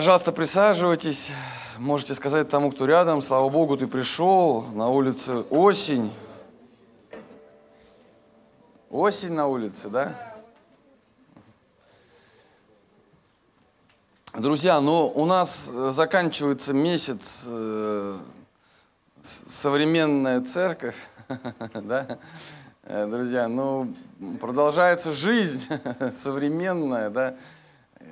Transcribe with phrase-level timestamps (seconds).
[0.00, 1.30] Пожалуйста, присаживайтесь.
[1.76, 4.62] Можете сказать тому, кто рядом, слава Богу, ты пришел.
[4.72, 6.10] На улице осень.
[8.88, 10.16] Осень на улице, да?
[14.32, 18.16] Друзья, ну у нас заканчивается месяц э,
[19.20, 20.96] современная церковь,
[21.74, 22.18] да?
[22.84, 23.94] Э, друзья, ну
[24.40, 25.68] продолжается жизнь
[26.10, 27.36] современная, да?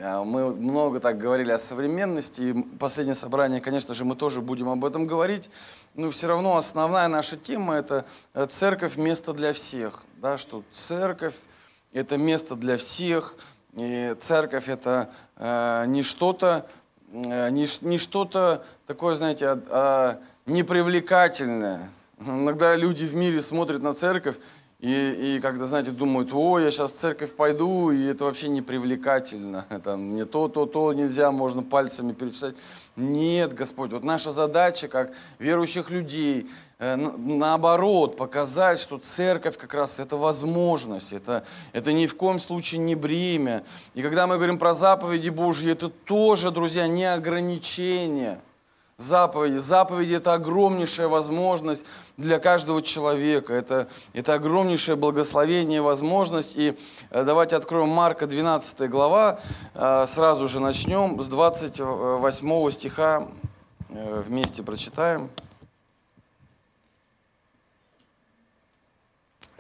[0.01, 4.69] А мы много так говорили о современности, и последнее собрание, конечно же, мы тоже будем
[4.69, 5.51] об этом говорить,
[5.95, 11.35] но все равно основная наша тема– это э, церковь– место для всех, да, что церковь–
[11.93, 13.35] это место для всех,
[13.75, 16.69] и церковь– это э, не что-то,
[17.11, 21.91] э, не, не что-то такое, знаете, а, а непривлекательное.
[22.21, 24.37] Иногда люди в мире смотрят на церковь
[24.81, 28.63] и, и когда, знаете, думают, о, я сейчас в церковь пойду, и это вообще не
[28.63, 29.67] привлекательно.
[29.85, 32.55] Там, мне то, то, то нельзя, можно пальцами перечислять.
[32.95, 39.99] Нет, Господь, вот наша задача, как верующих людей, э, наоборот, показать, что церковь как раз
[39.99, 43.65] это возможность, это, это ни в коем случае не бремя.
[43.95, 48.41] И когда мы говорим про заповеди Божьи, это тоже, друзья, не ограничение–
[48.99, 49.59] заповеди.
[49.59, 53.55] Заповеди– это огромнейшая возможность для каждого человека.
[53.55, 56.57] Это, это огромнейшее благословение, возможность.
[56.57, 56.77] И
[57.11, 59.39] э, давайте откроем Марка 12 глава.
[59.75, 63.29] Э, сразу же начнем с 28 стиха.
[63.91, 65.31] Э, вместе прочитаем.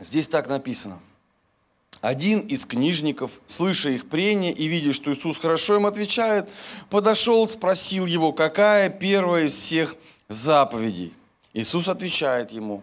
[0.01, 0.99] Здесь так написано.
[2.01, 6.49] Один из книжников, слыша их прения и видя, что Иисус хорошо им отвечает,
[6.91, 9.97] подошел, спросил его, какая первая из всех
[10.29, 11.13] заповедей.
[11.55, 12.83] Иисус отвечает ему,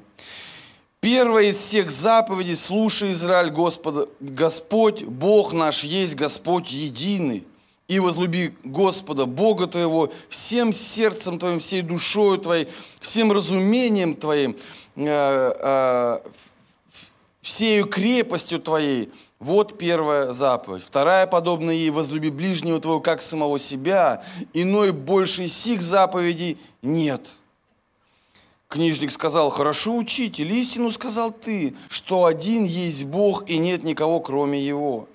[0.99, 7.45] первая из всех заповедей, слушай, Израиль, Господа, Господь, Бог наш есть Господь единый.
[7.87, 12.67] И возлюби Господа, Бога твоего, всем сердцем твоим, всей душою твоей,
[12.99, 14.57] всем разумением твоим,
[14.95, 16.19] э, э,
[17.45, 19.11] всею крепостью твоей.
[19.37, 20.81] Вот первая заповедь.
[20.83, 24.23] Вторая, подобная ей, возлюби ближнего твоего, как самого себя.
[24.53, 27.21] Иной больше сих заповедей нет.
[28.67, 34.59] Книжник сказал, хорошо, учитель, истину сказал ты, что один есть Бог и нет никого, кроме
[34.59, 35.07] Его.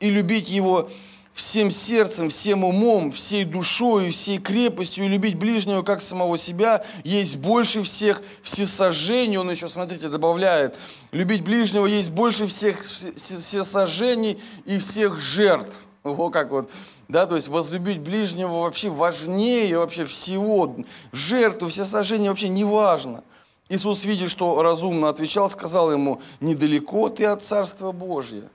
[0.00, 0.88] И любить Его
[1.34, 7.38] всем сердцем, всем умом, всей душой, всей крепостью и любить ближнего, как самого себя, есть
[7.38, 9.36] больше всех всесожжений.
[9.36, 10.76] Он еще, смотрите, добавляет,
[11.10, 15.74] любить ближнего есть больше всех всесожжений и всех жертв.
[16.04, 16.70] Вот как вот,
[17.08, 20.76] да, то есть возлюбить ближнего вообще важнее вообще всего.
[21.12, 23.24] Жертву, все сожжения вообще не важно.
[23.68, 28.48] Иисус, видя, что разумно отвечал, сказал ему, недалеко ты от Царства Божьего.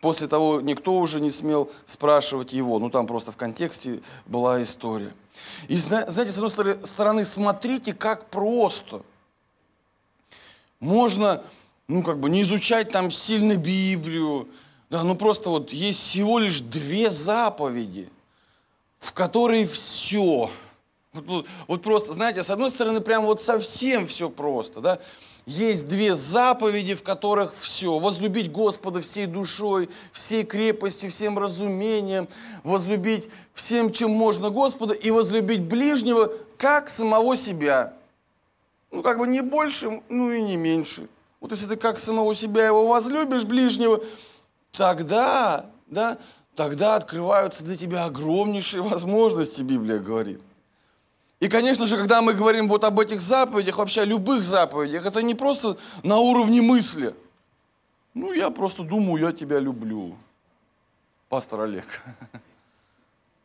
[0.00, 2.78] После того никто уже не смел спрашивать его.
[2.78, 5.12] Ну, там просто в контексте была история.
[5.66, 9.02] И знаете, с одной стороны, смотрите, как просто.
[10.78, 11.42] Можно,
[11.88, 14.48] ну, как бы не изучать там сильно Библию.
[14.88, 18.08] Да, ну, просто вот есть всего лишь две заповеди,
[19.00, 20.48] в которые все.
[21.12, 25.00] Вот, вот просто, знаете, с одной стороны, прям вот совсем все просто, да
[25.48, 27.98] есть две заповеди, в которых все.
[27.98, 32.28] Возлюбить Господа всей душой, всей крепостью, всем разумением,
[32.64, 37.94] возлюбить всем, чем можно Господа, и возлюбить ближнего, как самого себя.
[38.90, 41.08] Ну, как бы не больше, ну и не меньше.
[41.40, 44.02] Вот если ты как самого себя его возлюбишь, ближнего,
[44.72, 46.18] тогда, да,
[46.56, 50.42] тогда открываются для тебя огромнейшие возможности, Библия говорит.
[51.40, 55.22] И, конечно же, когда мы говорим вот об этих заповедях, вообще о любых заповедях, это
[55.22, 57.14] не просто на уровне мысли.
[58.14, 60.16] Ну, я просто думаю, я тебя люблю,
[61.28, 62.02] пастор Олег.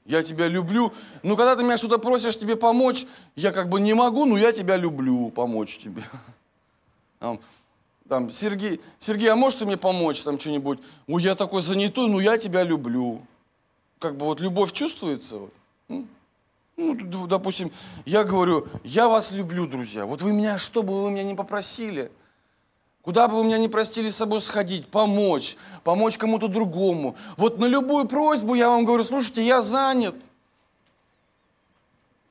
[0.06, 0.92] Я тебя люблю.
[1.22, 3.06] Ну, когда ты меня что-то просишь тебе помочь,
[3.38, 6.04] я как бы не могу, но я тебя люблю помочь тебе.
[7.20, 7.40] Там,
[8.10, 10.80] там, Сергей, Сергей, а можешь ты мне помочь там что-нибудь?
[11.08, 13.22] Ой, я такой занятой, но я тебя люблю.
[13.98, 15.38] Как бы вот любовь чувствуется.
[15.38, 16.06] Вот.
[16.76, 17.72] Ну, допустим,
[18.06, 20.06] я говорю, я вас люблю, друзья.
[20.06, 22.12] Вот вы меня, что бы вы меня не попросили,
[23.02, 27.16] куда бы вы меня не простили с собой сходить, помочь, помочь кому-то другому.
[27.38, 30.16] Вот на любую просьбу я вам говорю, слушайте, я занят.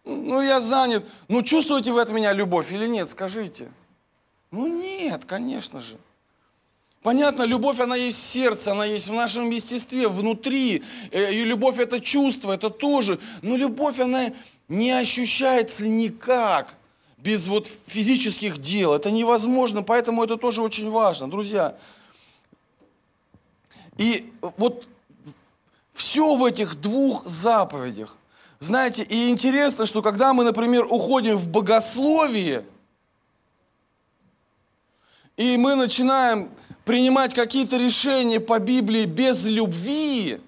[0.04, 1.04] Ну, я занят.
[1.28, 3.70] Ну, чувствуете вы от меня любовь или нет, скажите.
[4.50, 5.96] Ну, нет, конечно же.
[7.02, 10.84] Понятно, любовь, она есть в сердце, она есть в нашем естестве, внутри.
[11.10, 13.18] Э, и любовь– это чувство, это тоже.
[13.42, 14.32] Но любовь, она
[14.68, 16.74] не ощущается никак
[17.18, 18.94] без вот физических дел.
[18.94, 21.76] Это невозможно, поэтому это тоже очень важно, друзья.
[23.98, 24.86] И вот
[25.92, 28.16] все в этих двух заповедях
[28.62, 32.64] знаете, и интересно, что когда мы, например, уходим в богословие,
[35.36, 36.48] и мы начинаем
[36.84, 40.38] принимать какие-то решения по Библии без любви,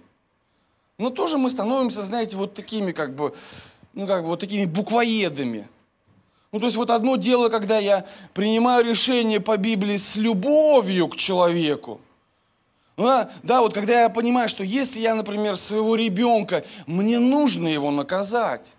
[0.99, 3.35] но тоже мы становимся, знаете, вот такими как бы,
[3.93, 5.69] ну как бы вот такими буквоедами.
[6.53, 11.17] Ну то есть вот одно дело, когда я принимаю решение по Библии с любовью к
[11.17, 12.01] человеку,
[12.97, 17.67] ну, да, да, вот когда я понимаю, что если я, например, своего ребенка, мне нужно
[17.67, 18.77] его наказать,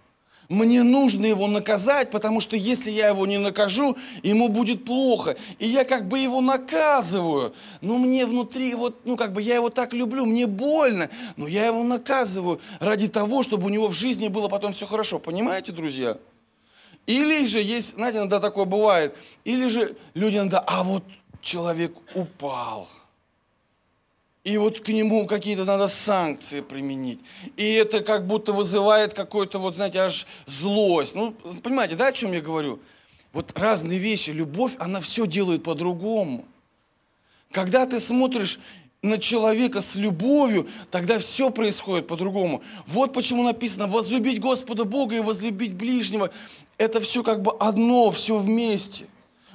[0.50, 5.36] мне нужно его наказать, потому что если я его не накажу, ему будет плохо.
[5.60, 7.54] И я как бы его наказываю.
[7.82, 11.66] Но мне внутри, вот, ну как бы я его так люблю, мне больно, но я
[11.66, 15.20] его наказываю ради того, чтобы у него в жизни было потом все хорошо.
[15.20, 16.18] Понимаете, друзья?
[17.08, 21.04] Или же есть, знаете, иногда такое бывает, или же люди иногда, а вот
[21.42, 22.88] человек упал–
[24.46, 27.20] и вот к нему какие-то надо санкции применить.
[27.58, 31.16] И это как будто вызывает какую-то, вот знаете, аж злость.
[31.16, 31.32] Ну,
[31.64, 32.80] понимаете, да, о чем я говорю?
[33.34, 34.30] Вот разные вещи.
[34.30, 36.46] Любовь, она все делает по-другому.
[37.52, 38.60] Когда ты смотришь
[39.02, 42.62] на человека с любовью, тогда все происходит по-другому.
[42.86, 46.30] Вот почему написано, возлюбить Господа Бога и возлюбить ближнего.
[46.78, 49.08] Это все как бы одно, все вместе.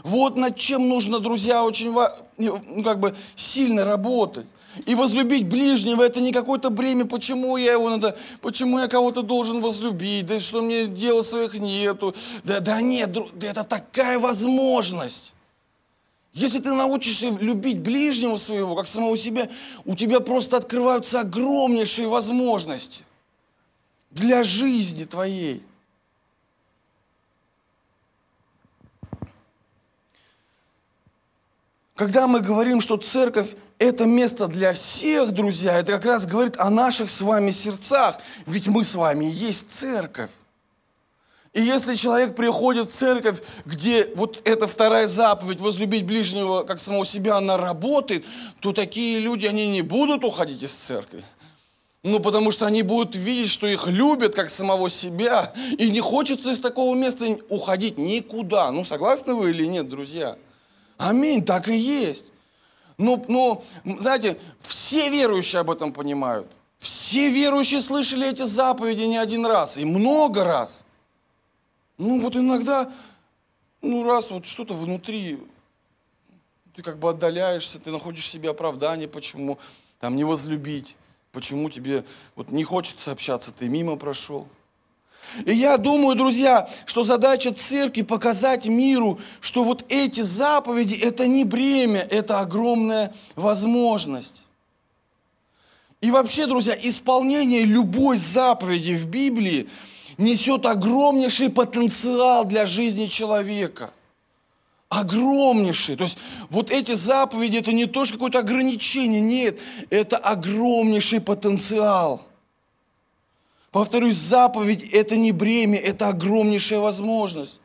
[0.03, 1.95] Вот над чем нужно, друзья, очень
[2.39, 4.47] ну, как бы сильно работать.
[4.87, 9.61] И возлюбить ближнего, это не какое-то бремя, почему я его надо, почему я кого-то должен
[9.61, 12.15] возлюбить, да что мне дела своих нету.
[12.45, 15.35] Да, да нет, да это такая возможность.
[16.33, 19.51] Если ты научишься любить ближнего своего, как самого себя,
[19.85, 23.05] у тебя просто открываются огромнейшие возможности
[24.13, 25.63] для жизни твоей.
[31.97, 36.69] Когда мы говорим, что церковь это место для всех, друзья, это как раз говорит о
[36.69, 38.19] наших с вами сердцах.
[38.47, 40.31] Ведь мы с вами есть церковь.
[41.55, 47.07] И если человек приходит в церковь, где вот эта вторая заповедь, возлюбить ближнего как самого
[47.07, 48.25] себя, она работает,
[48.61, 51.25] то такие люди, они не будут уходить из церкви.
[52.03, 55.55] Ну, потому что они будут видеть, что их любят как самого себя.
[55.79, 58.71] И не хочется из такого места уходить никуда.
[58.73, 60.37] Ну, согласны вы или нет, друзья?
[60.99, 62.27] Аминь, так и есть.
[63.01, 63.65] Ну, ну,
[63.99, 66.47] знаете, все верующие об этом понимают.
[66.79, 70.85] Все верующие слышали эти заповеди не один раз, и много раз.
[71.97, 72.93] Ну, вот иногда,
[73.81, 75.39] ну, раз вот что-то внутри,
[76.77, 79.59] ты как бы отдаляешься, ты находишь себе оправдание, почему
[79.99, 80.99] там не возлюбить,
[81.33, 82.05] почему тебе
[82.37, 84.47] вот не хочется общаться, ты мимо прошел.
[85.47, 91.45] И я думаю, друзья, что задача церкви показать миру, что вот эти заповеди– это не
[91.45, 94.43] бремя, это огромная возможность.
[96.01, 99.69] И вообще, друзья, исполнение любой заповеди в Библии
[100.19, 103.91] несет огромнейший потенциал для жизни человека.
[104.89, 105.95] Огромнейший.
[105.95, 106.19] То есть
[106.49, 109.59] вот эти заповеди– это не то, что какое-то ограничение, нет,
[109.91, 112.23] это огромнейший потенциал–
[113.71, 117.61] Повторюсь, заповедь– это не бремя, это огромнейшая возможность.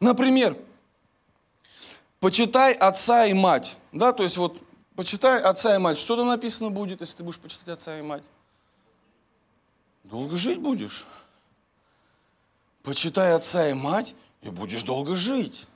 [0.00, 0.56] Например,
[2.18, 3.76] почитай отца и мать.
[3.92, 4.62] Да, то есть вот
[4.96, 5.98] почитай отца и мать.
[5.98, 8.22] Что там написано будет, если ты будешь почитать отца и мать?
[10.04, 11.04] Долго жить будешь.
[12.82, 15.66] Почитай отца и мать, и будешь долго жить.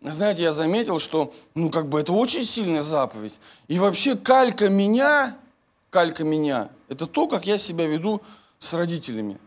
[0.00, 3.38] Знаете, я заметил, что, ну, как бы это очень сильная заповедь.
[3.68, 5.38] И вообще калька меня
[5.92, 6.70] калька меня.
[6.88, 8.22] Это то, как я себя веду
[8.58, 9.38] с родителями.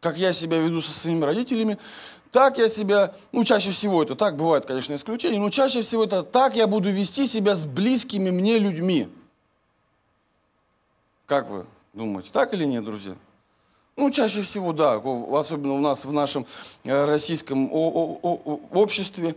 [0.00, 1.78] Как я себя веду со своими родителями,
[2.30, 6.22] так я себя, ну чаще всего это так, бывает, конечно, исключения, но чаще всего это
[6.22, 9.08] так я буду вести себя с близкими мне людьми.
[11.24, 13.14] Как вы думаете, так или нет, друзья?
[13.96, 14.96] Ну, чаще всего, да,
[15.32, 16.46] особенно у нас в нашем
[16.84, 19.34] э, российском обществе.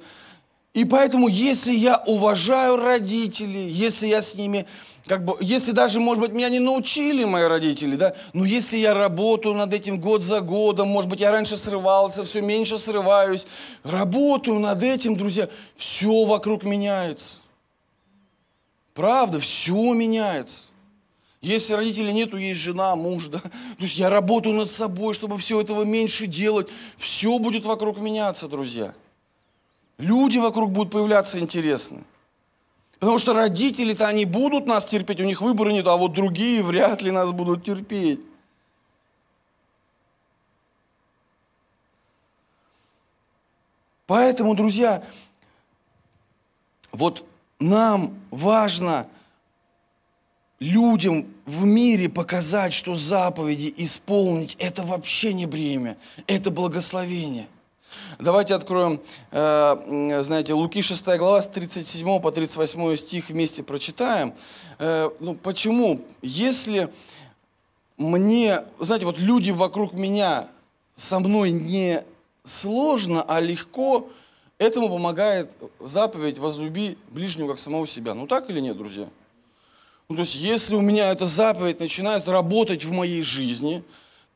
[0.74, 4.66] И поэтому, если я уважаю родителей, если я с ними
[5.10, 8.94] как бы, если даже, может быть, меня не научили мои родители, да, но если я
[8.94, 13.48] работаю над этим год за годом, может быть, я раньше срывался, все меньше срываюсь,
[13.84, 17.38] работаю над этим, друзья, все вокруг меняется.
[18.94, 20.66] Правда, все меняется.
[21.42, 23.40] Если родителей нету, есть жена, муж, да.
[23.40, 23.50] То
[23.80, 26.68] есть я работаю над собой, чтобы все этого меньше делать.
[26.98, 28.94] Все будет вокруг меняться, друзья.
[30.00, 32.04] Люди вокруг будут появляться интересные.
[33.00, 37.02] Потому что родители-то они будут нас терпеть, у них выбора нет, а вот другие вряд
[37.02, 38.22] ли нас будут терпеть.
[44.08, 45.04] Поэтому, друзья,
[46.94, 47.26] вот
[47.60, 49.06] нам важно
[50.60, 57.48] людям в мире показать, что заповеди исполнить, это вообще не бремя, это благословение.
[58.20, 59.00] Давайте откроем,
[59.32, 64.34] э, знаете, Луки 6 глава с 37 по 38 стих вместе прочитаем.
[64.78, 66.02] Э, ну, почему?
[66.22, 66.90] Если
[67.96, 70.50] мне, знаете, вот люди вокруг меня
[70.98, 72.04] со мной не
[72.44, 74.10] сложно, а легко,
[74.58, 78.16] этому помогает заповедь «возлюби ближнего как самого себя».
[78.16, 79.08] Ну так или нет, друзья?
[80.10, 83.82] Ну, то есть, если у меня эта заповедь начинает работать в моей жизни,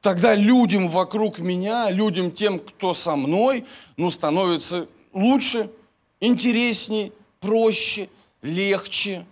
[0.04, 3.64] тогда людям вокруг меня, людям тем, кто со мной,
[3.96, 5.72] ну, становится лучше,
[6.20, 8.10] интереснее, проще,
[8.42, 9.26] легче.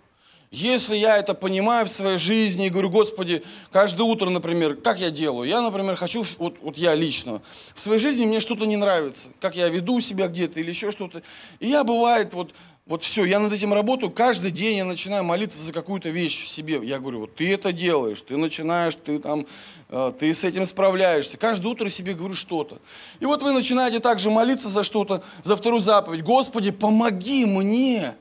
[0.50, 5.10] Если я это понимаю в своей жизни и говорю, Господи, каждое утро, например, как я
[5.10, 5.48] делаю?
[5.48, 7.42] Я, например, хочу, вот, вот я лично,
[7.74, 11.22] в своей жизни мне что-то не нравится, как я веду себя где-то или еще что-то.
[11.60, 15.62] И я, бывает, вот вот все, я над этим работаю, каждый день я начинаю молиться
[15.62, 16.80] за какую-то вещь в себе.
[16.82, 19.46] Я говорю, вот ты это делаешь, ты начинаешь, ты там,
[19.88, 21.38] э, ты с этим справляешься.
[21.38, 22.78] Каждое утро себе говорю что-то.
[23.20, 26.24] И вот вы начинаете также молиться за что-то, за вторую заповедь.
[26.24, 28.14] Господи, помоги мне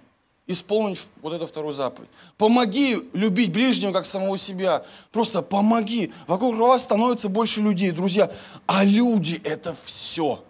[0.45, 2.09] исполнить вот эту вторую заповедь.
[2.37, 4.85] Помоги любить ближнего, как самого себя.
[5.11, 6.13] Просто помоги.
[6.27, 8.31] Вокруг вас становится больше людей, друзья.
[8.67, 10.43] А люди– это все.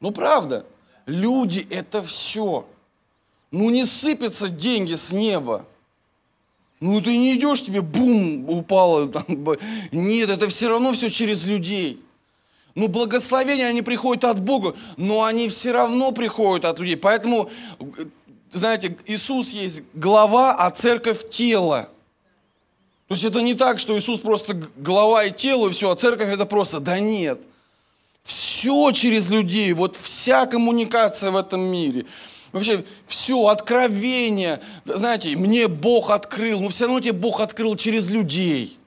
[0.00, 0.64] Ну, правда.
[1.06, 2.66] Люди– это все.
[3.52, 5.64] Ну не сыпятся деньги с неба.
[6.80, 9.08] Ну ты не идешь, тебе бум, упало.
[9.08, 9.24] Там,
[9.92, 12.02] нет, это все равно все через людей.
[12.74, 16.96] Ну благословения, они приходят от Бога, но они все равно приходят от людей.
[16.96, 17.48] Поэтому,
[18.50, 21.88] знаете, Иисус есть глава, а церковь– тело.
[23.08, 26.28] То есть это не так, что Иисус просто глава и тело, и все, а церковь
[26.28, 27.40] это просто, да нет–
[28.26, 32.06] все через людей, вот вся коммуникация в этом мире.
[32.50, 34.60] Вообще все, откровение.
[34.84, 38.78] Знаете, мне Бог открыл, но все равно тебе Бог открыл через людей.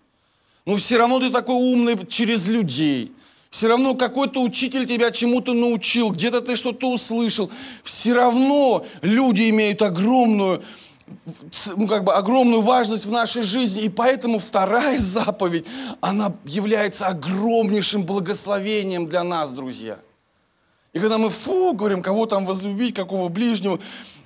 [0.66, 3.14] Но все равно ты такой умный через людей.
[3.50, 7.50] Все равно какой-то учитель тебя чему-то научил, где-то ты что-то услышал.
[7.82, 10.64] Все равно люди имеют огромную
[11.76, 15.66] ну, как бы огромную важность в нашей жизни, и поэтому вторая заповедь,
[16.02, 20.00] она является огромнейшим благословением для нас, друзья.
[20.94, 23.80] И когда мы, фу, говорим, кого там возлюбить, какого ближнего,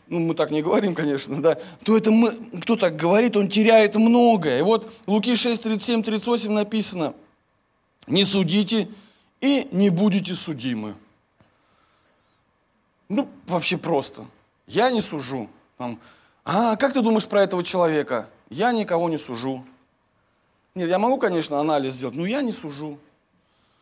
[0.07, 3.95] ну, мы так не говорим, конечно, да, то это мы, кто так говорит, он теряет
[3.95, 4.59] многое.
[4.59, 7.13] И вот Луки 6, 37, 38 написано,
[8.07, 8.87] не судите
[9.41, 10.95] и не будете судимы.
[13.09, 14.25] Ну, вообще просто.
[14.67, 15.49] Я не сужу.
[15.77, 15.99] Там,
[16.45, 18.29] а как ты думаешь про этого человека?
[18.49, 19.65] Я никого не сужу.
[20.75, 22.99] Нет, я могу, конечно, анализ сделать, но я не сужу.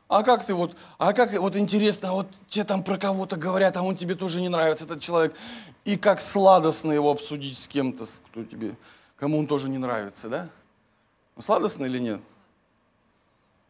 [0.08, 3.77] А как ты вот, а как вот интересно, а вот тебе там про кого-то говорят,
[3.77, 5.34] а он тебе тоже не нравится, этот человек.
[5.86, 8.75] И как сладостно его обсудить с кем-то, кто тебе,
[9.15, 10.50] кому он тоже не нравится, да?
[11.38, 12.20] Ну, сладостно или нет?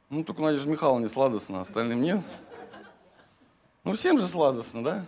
[0.10, 2.20] Ну, только Надежда Михайловна не сладостно, а остальным нет.
[3.84, 5.06] Ну, всем же сладостно, да?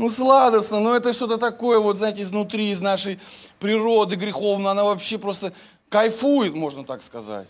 [0.00, 3.20] Ну, сладостно, но это что-то такое, вот, знаете, изнутри, из нашей
[3.58, 5.52] природы греховной, она вообще просто
[5.90, 7.48] кайфует, можно так сказать.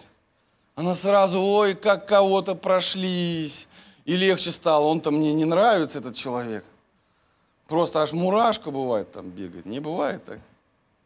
[0.75, 3.69] Она сразу, ой, как кого-то прошлись,
[4.05, 6.65] и легче стало, он-то мне не нравится, этот человек.
[7.69, 9.65] Просто аж мурашка бывает там бегает.
[9.65, 10.41] Не бывает так?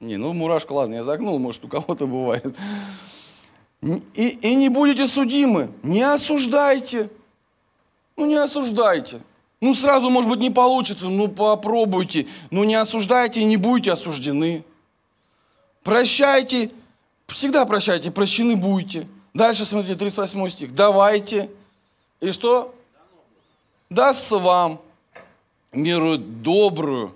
[0.00, 2.56] Не, ну мурашка, ладно, я загнул, может, у кого-то бывает.
[3.82, 5.70] И, и не будете судимы.
[5.82, 7.10] Не осуждайте.
[8.16, 9.20] Ну, не осуждайте.
[9.64, 12.26] Ну, сразу, может быть, не получится, ну, попробуйте.
[12.50, 14.62] Ну, не осуждайте и не будете осуждены.
[15.82, 16.70] Прощайте,
[17.28, 19.06] всегда прощайте, прощены будете.
[19.32, 20.74] Дальше, смотрите, 38 стих.
[20.74, 21.48] Давайте.
[22.20, 22.74] И что?
[23.88, 24.82] Дастся вам
[25.72, 27.14] меру добрую,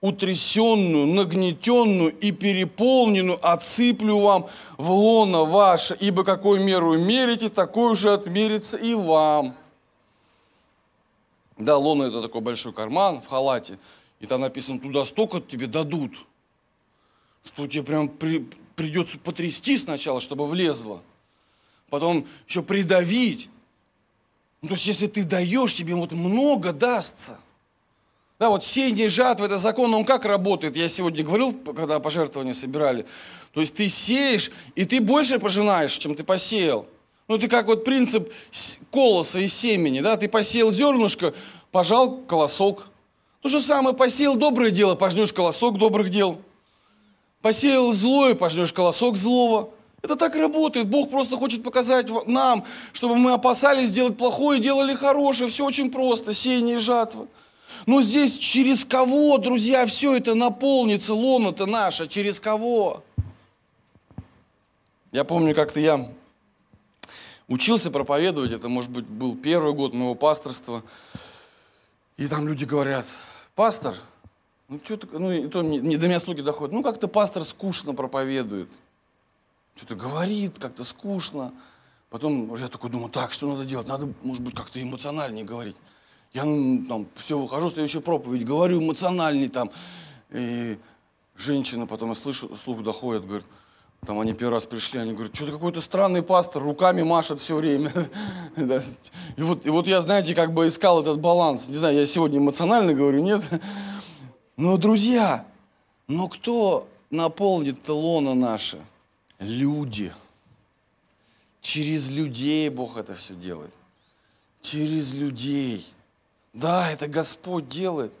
[0.00, 4.46] утрясенную, нагнетенную и переполненную отсыплю вам
[4.78, 9.54] в лоно ваше, ибо какой меру мерите, такой же отмерится и вам.
[11.56, 13.78] Да, лона это такой большой карман в халате,
[14.20, 16.12] и там написано, туда столько тебе дадут,
[17.44, 21.02] что тебе прям при, придется потрясти сначала, чтобы влезло.
[21.88, 23.48] Потом еще придавить.
[24.60, 27.38] Ну, то есть, если ты даешь, тебе вот много дастся.
[28.38, 30.76] Да, вот сеяние жатвы, это закон, он как работает?
[30.76, 33.06] Я сегодня говорил, когда пожертвования собирали.
[33.52, 36.86] То есть ты сеешь, и ты больше пожинаешь, чем ты посеял.
[37.28, 38.32] Ну, это как вот принцип
[38.92, 41.34] колоса и семени, да, ты посеял зернышко,
[41.72, 42.86] пожал колосок.
[43.42, 46.38] То же самое, посеял доброе дело, пожнешь колосок добрых дел.
[47.42, 49.70] Посеял злое, пожнешь колосок злого.
[50.02, 50.88] Это так работает.
[50.88, 55.50] Бог просто хочет показать нам, чтобы мы опасались сделать плохое делали хорошее.
[55.50, 56.32] Все очень просто.
[56.32, 57.26] Сеяние и жатва.
[57.86, 63.04] Но здесь через кого, друзья, все это наполнится, лоно-то наше, через кого?
[65.12, 66.08] Я помню, как-то я
[67.48, 70.82] учился проповедовать, это, может быть, был первый год моего пасторства.
[72.16, 73.06] И там люди говорят,
[73.54, 73.94] пастор,
[74.68, 77.94] ну, что-то, ну, и то не, не до меня слуги доходят, ну, как-то пастор скучно
[77.94, 78.68] проповедует.
[79.76, 81.52] Что-то говорит, как-то скучно.
[82.08, 83.86] Потом я такой думаю, так, что надо делать?
[83.86, 85.76] Надо, может быть, как-то эмоциональнее говорить.
[86.32, 89.70] Я там все выхожу, следующую проповедь, говорю эмоциональней там.
[90.30, 90.78] И
[91.36, 93.46] женщина потом, я слышу, слух доходит, говорит,
[94.04, 97.92] там они первый раз пришли, они говорят, что-то какой-то странный пастор, руками машет все время.
[99.36, 101.68] и, вот, и вот я, знаете, как бы искал этот баланс.
[101.68, 103.42] Не знаю, я сегодня эмоционально говорю, нет.
[104.56, 105.46] Но, друзья,
[106.06, 108.78] но кто наполнит лона наше?
[109.38, 110.12] Люди.
[111.60, 113.72] Через людей Бог это все делает.
[114.62, 115.84] Через людей.
[116.54, 118.14] Да, это Господь делает.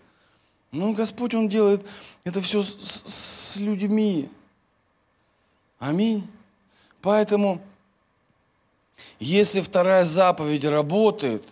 [0.72, 1.86] Но Господь, Он делает
[2.24, 4.28] это все с, с людьми.
[5.78, 6.26] Аминь.
[7.02, 7.60] Поэтому,
[9.18, 11.44] если вторая заповедь работает,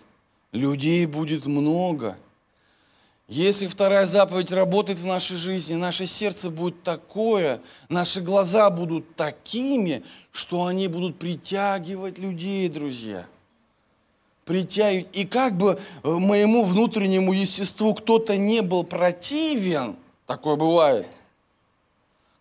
[0.52, 2.16] людей будет много.
[3.28, 10.02] Если вторая заповедь работает в нашей жизни, наше сердце будет такое, наши глаза будут такими,
[10.30, 13.26] что они будут притягивать людей, друзья.
[14.44, 15.08] Притягивать.
[15.14, 21.06] И как бы э, моему внутреннему естеству кто-то не был противен, такое бывает,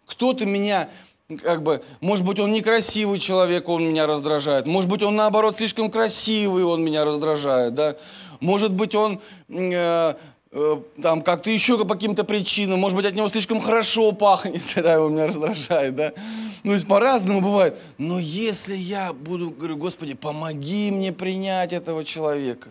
[0.05, 0.89] кто-то меня
[1.37, 4.65] как бы, может быть, он некрасивый человек, он меня раздражает.
[4.65, 7.95] Может быть, он, наоборот, слишком красивый, он меня раздражает, да.
[8.39, 10.13] Может быть, он э,
[10.51, 14.93] э, там как-то еще по каким-то причинам, может быть, от него слишком хорошо пахнет, тогда
[14.93, 16.13] его меня раздражает, да.
[16.63, 17.77] Ну, то есть по-разному бывает.
[17.97, 22.69] Но если я буду, говорю, Господи, помоги мне принять этого человека.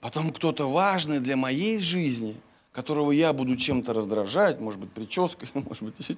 [0.00, 2.36] Потом кто-то важный для моей жизни,
[2.72, 6.16] которого я буду чем-то раздражать, может быть, прической, может быть, еще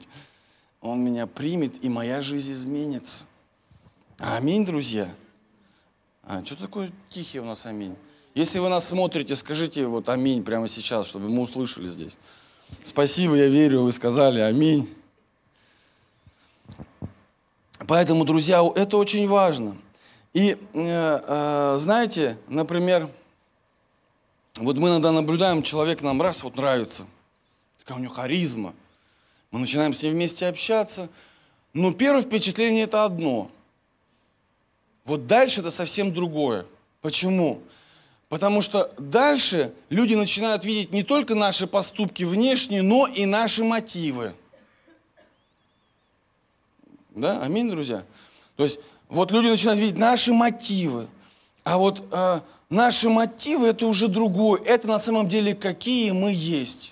[0.83, 3.27] он меня примет, и моя жизнь изменится.
[4.19, 5.09] Аминь, друзья.
[6.25, 7.97] А, что такое тихий у нас аминь?
[8.35, 12.19] Если вы нас смотрите, скажите вот аминь прямо сейчас, чтобы мы услышали здесь.
[12.83, 14.93] Спасибо, я верю, вы сказали аминь.
[17.87, 19.77] Поэтому, друзья, это очень важно.
[20.33, 23.09] И э, э, знаете, например,
[24.57, 27.07] вот мы иногда наблюдаем, человек нам раз вот нравится,
[27.81, 28.75] такая у него харизма,
[29.53, 31.09] мы начинаем с ним вместе общаться.
[31.75, 33.51] Но первое впечатление это одно.
[35.05, 36.67] Вот дальше это совсем другое.
[37.03, 37.61] Почему?
[38.29, 44.33] Потому что дальше люди начинают видеть не только наши поступки внешние, но и наши мотивы.
[47.11, 48.05] Да, аминь, друзья.
[48.57, 51.09] То есть вот люди начинают видеть наши мотивы.
[51.63, 54.63] А вот э, наши мотивы это уже другое.
[54.63, 56.92] Это на самом деле какие мы есть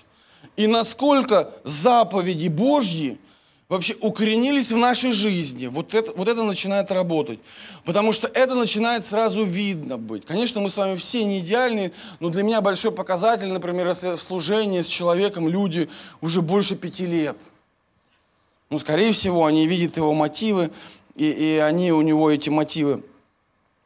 [0.57, 3.17] и насколько заповеди Божьи
[3.71, 5.67] вообще укоренились в нашей жизни.
[5.67, 7.39] Вот это, вот это начинает работать.
[7.85, 10.25] Потому что это начинает сразу видно быть.
[10.25, 14.21] Конечно, мы с вами все не идеальны, но для меня большой показатель, например, если в
[14.21, 15.87] служении с человеком люди
[16.19, 17.37] уже больше пяти лет.
[18.69, 20.69] Ну, скорее всего, они видят его мотивы,
[21.15, 23.03] и, и они у него эти мотивы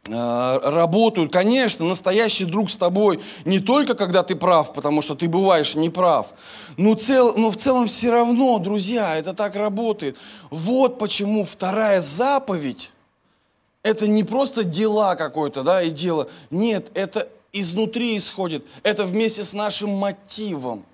[0.07, 1.31] работают.
[1.31, 6.33] Конечно, настоящий друг с тобой не только когда ты прав, потому что ты бываешь неправ,
[6.77, 10.17] но, цел, но в целом все равно, друзья, это так работает.
[10.51, 12.91] Вот почему вторая заповедь–
[13.83, 16.29] это не просто дела какое-то, да, и дело.
[16.51, 18.63] Нет, это изнутри исходит.
[18.83, 20.85] Это вместе с нашим мотивом.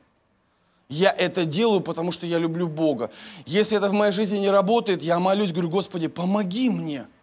[0.87, 3.11] Я это делаю, потому что я люблю Бога.
[3.45, 7.07] Если это в моей жизни не работает, я молюсь, говорю, Господи, помоги мне–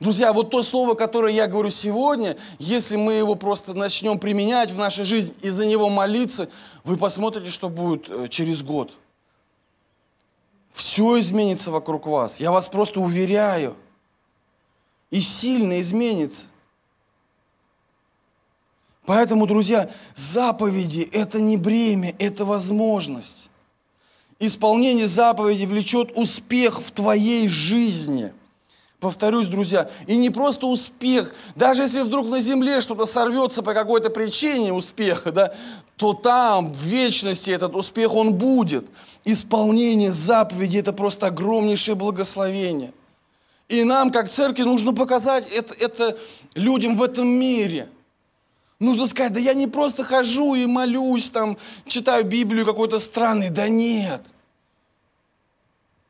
[0.00, 4.78] Друзья, вот то слово, которое я говорю сегодня, если мы его просто начнем применять в
[4.78, 6.48] нашей жизни и за него молиться,
[6.82, 8.96] вы посмотрите, что будет э, через год.
[10.72, 12.40] Все изменится вокруг вас.
[12.40, 13.76] Я вас просто уверяю.
[15.10, 16.48] И сильно изменится.
[19.06, 23.50] Поэтому, друзья, заповеди– это не бремя, это возможность.
[24.40, 28.32] Исполнение заповеди влечет успех в твоей жизни–
[29.00, 34.08] Повторюсь, друзья, и не просто успех, даже если вдруг на земле что-то сорвется по какой-то
[34.08, 35.54] причине успеха, да,
[35.96, 38.86] то там, в вечности этот успех, он будет.
[39.24, 42.92] Исполнение заповеди– это просто огромнейшее благословение.
[43.68, 46.16] И нам, как церкви, нужно показать это, это
[46.54, 47.88] людям в этом мире.
[48.78, 53.50] Нужно сказать, да я не просто хожу и молюсь, там, читаю Библию какой-то странный.
[53.50, 54.22] Да нет.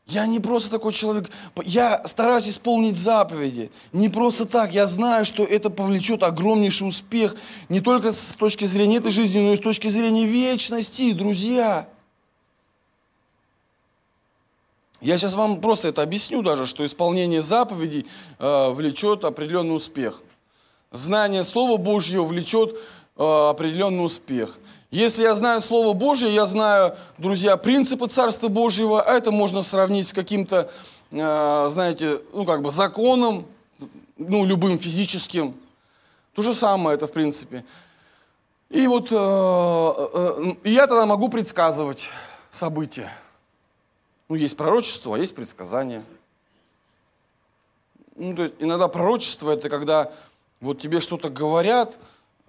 [0.07, 1.31] Я не просто такой человек,
[1.65, 3.71] я стараюсь исполнить заповеди.
[3.93, 7.35] Не просто так, я знаю, что это повлечет огромнейший успех
[7.71, 11.89] не только с точки зрения этой жизни, но и с точки зрения вечности, друзья.
[15.01, 18.07] Я сейчас вам просто это объясню даже, что исполнение заповедей
[18.39, 20.23] э, влечет определенный успех.
[20.93, 22.75] Знание Слова Божьего влечет
[23.17, 24.59] э, определенный успех.
[24.95, 30.07] Если я знаю Слово Божье, я знаю, друзья, принципы Царства Божьего, а это можно сравнить
[30.07, 30.71] с каким-то,
[31.11, 33.45] э, знаете, ну как бы законом,
[34.17, 35.57] ну любым физическим.
[36.33, 37.65] То же самое это в принципе.
[38.71, 42.09] И вот э, э, я тогда могу предсказывать
[42.49, 43.11] события.
[44.29, 46.05] Ну, есть пророчество, а есть предсказание.
[48.15, 50.13] Ну, то есть иногда пророчество это когда
[50.61, 51.99] вот тебе что-то говорят,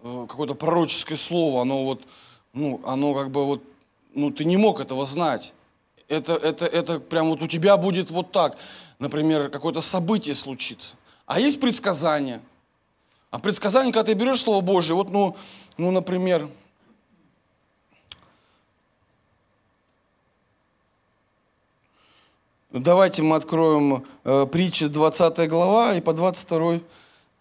[0.04, 2.04] э, какое-то пророческое слово, оно вот
[2.56, 3.64] ну, оно как бы вот,
[4.14, 5.54] ну, ты не мог этого знать.
[6.08, 8.58] Это, это, это прям вот у тебя будет вот так.
[8.98, 10.96] Например, какое-то событие случится.
[11.26, 12.42] А есть предсказание.
[13.30, 15.36] А предсказание, когда ты берешь Слово Божье, вот, ну,
[15.78, 16.50] ну например,
[22.72, 26.82] Давайте мы откроем э, притчи 20 глава и по 22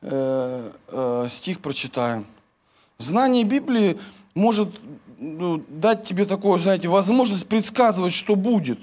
[0.02, 2.24] э, э, стих прочитаем.
[2.98, 3.98] Знание Библии
[4.34, 4.68] может
[5.18, 8.78] ну, дать тебе такую, знаете, возможность предсказывать, что будет.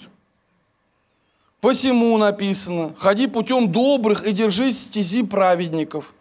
[1.59, 6.13] Посему написано, ходи путем добрых и держись стези праведников.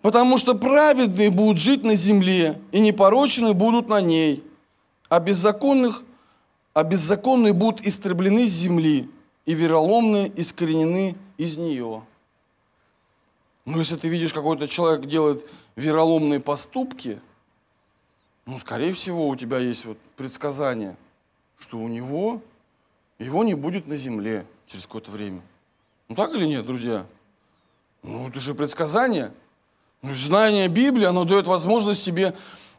[0.00, 4.42] Потому что праведные будут жить на земле, и непорочные будут на ней,
[5.08, 6.02] а беззаконных,
[6.72, 9.10] а беззаконные будут истреблены с земли,
[9.44, 12.02] и вероломные искоренены из нее.
[13.64, 15.44] Но если ты видишь, какой-то человек делает
[15.76, 17.18] вероломные поступки–
[18.48, 20.96] ну, скорее всего, у тебя есть вот предсказание,
[21.58, 22.40] что у него,
[23.18, 25.42] его не будет на земле через какое-то время.
[26.08, 27.04] Ну, так или нет, друзья?
[28.02, 29.34] Ну, это же предсказание.
[30.00, 32.34] Ну, знание Библии, оно дает возможность тебе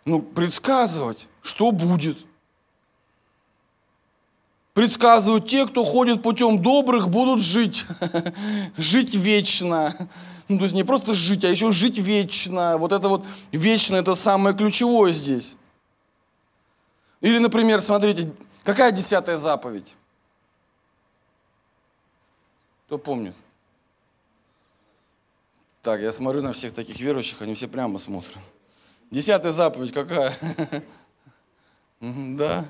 [0.05, 2.17] ну, предсказывать, что будет.
[4.73, 7.86] Предсказывают те, кто ходит путем добрых, будут жить.
[8.75, 9.95] жить вечно.
[10.49, 12.77] Ну, то есть не просто жить, а еще жить вечно.
[12.77, 15.57] Вот это вот вечно, это самое ключевое здесь.
[17.21, 18.33] Или, например, смотрите,
[18.63, 19.95] какая десятая заповедь?
[22.88, 23.35] Кто помнит?
[25.83, 28.39] Так, я смотрю на всех таких верующих, они все прямо смотрят.
[29.12, 30.35] Десятая заповедь какая?
[32.01, 32.65] Да.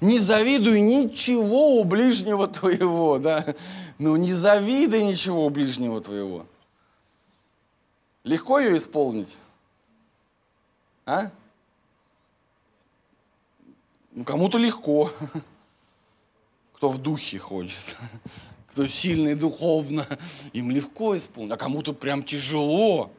[0.00, 3.54] Не завидуй ничего у ближнего твоего, да.
[3.98, 6.46] Ну, не завидуй ничего у ближнего твоего.
[8.24, 9.38] Легко ее исполнить?
[11.06, 11.30] А?
[14.12, 15.10] Ну, кому-то легко,
[16.74, 17.96] кто в духе ходит,
[18.68, 20.06] кто сильный духовно,
[20.52, 23.12] им легко исполнить, а кому-то прям тяжело.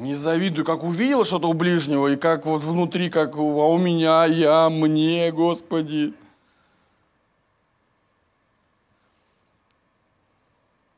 [0.00, 4.24] Не завидую, как увидел что-то у ближнего, и как вот внутри, как а у меня,
[4.24, 6.14] я, мне, Господи.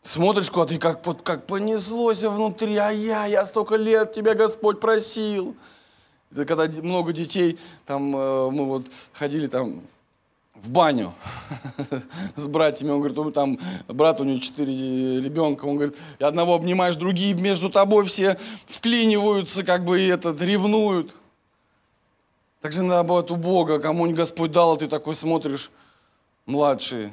[0.03, 4.79] Смотришь куда-то, и как, вот, как понеслось внутри, а я, я столько лет тебя, Господь,
[4.79, 5.57] просил.
[6.31, 9.83] Это когда много детей, там э, мы вот ходили там
[10.55, 11.15] в баню
[12.37, 12.91] с братьями.
[12.91, 15.65] Он говорит, там брат у него четыре ребенка.
[15.65, 21.17] Он говорит, одного обнимаешь, другие между тобой все вклиниваются, как бы и этот, ревнуют.
[22.61, 25.73] Так же надо бывает у Бога, кому-нибудь Господь дал, а ты такой смотришь,
[26.47, 27.11] младший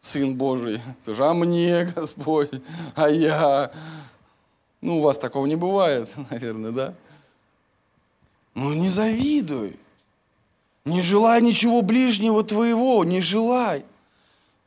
[0.00, 0.80] сын Божий.
[1.06, 2.50] Же, а мне Господь,
[2.94, 3.72] а я.
[4.80, 6.94] Ну, у вас такого не бывает, наверное, да?
[8.54, 9.78] Ну не завидуй.
[10.86, 13.84] Не желай ничего ближнего твоего, не желай.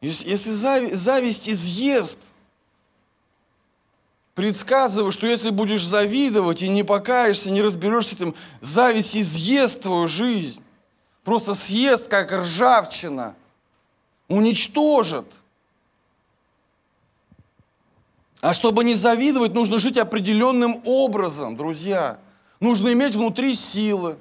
[0.02, 0.52] Если
[0.94, 2.20] зависть изъест,
[4.36, 10.62] предсказываю, что если будешь завидовать и не покаешься, не разберешься этим, зависть изъест твою жизнь.
[11.24, 13.34] Просто съест, как ржавчина.
[14.28, 15.26] Уничтожит.
[18.42, 22.20] А чтобы не завидовать, нужно жить определенным образом, друзья.
[22.60, 24.18] Нужно иметь внутри силы.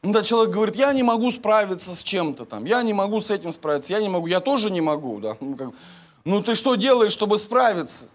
[0.00, 3.50] Когда человек говорит, я не могу справиться с чем-то там, я не могу с этим
[3.50, 5.36] справиться, я не могу, я тоже не могу, да.
[5.40, 5.70] Ну, как,
[6.24, 8.10] ну ты что делаешь, чтобы справиться?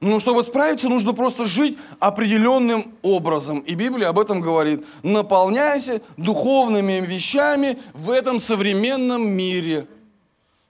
[0.00, 3.60] Ну, чтобы справиться, нужно просто жить определенным образом.
[3.60, 4.84] И Библия об этом говорит.
[5.02, 9.86] Наполняйся духовными вещами в этом современном мире.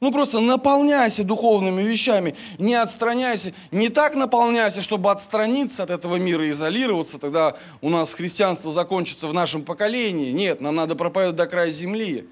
[0.04, 6.50] Ну просто наполняйся духовными вещами, не отстраняйся, не так наполняйся, чтобы отстраниться от этого мира,
[6.50, 10.30] изолироваться, тогда у нас христианство закончится в нашем поколении.
[10.30, 12.28] Нет, нам надо проповедовать до края земли.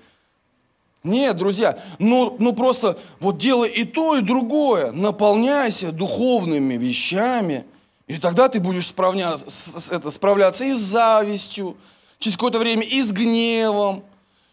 [1.03, 4.93] Нет, друзья, ну, ну просто вот делай и то, и другое.
[4.93, 7.65] Наполняйся духовными вещами,
[8.07, 9.33] И тогда ты будешь справня...
[9.91, 11.79] это, справляться и с завистью,
[12.19, 14.05] через какое-то время и с гневом,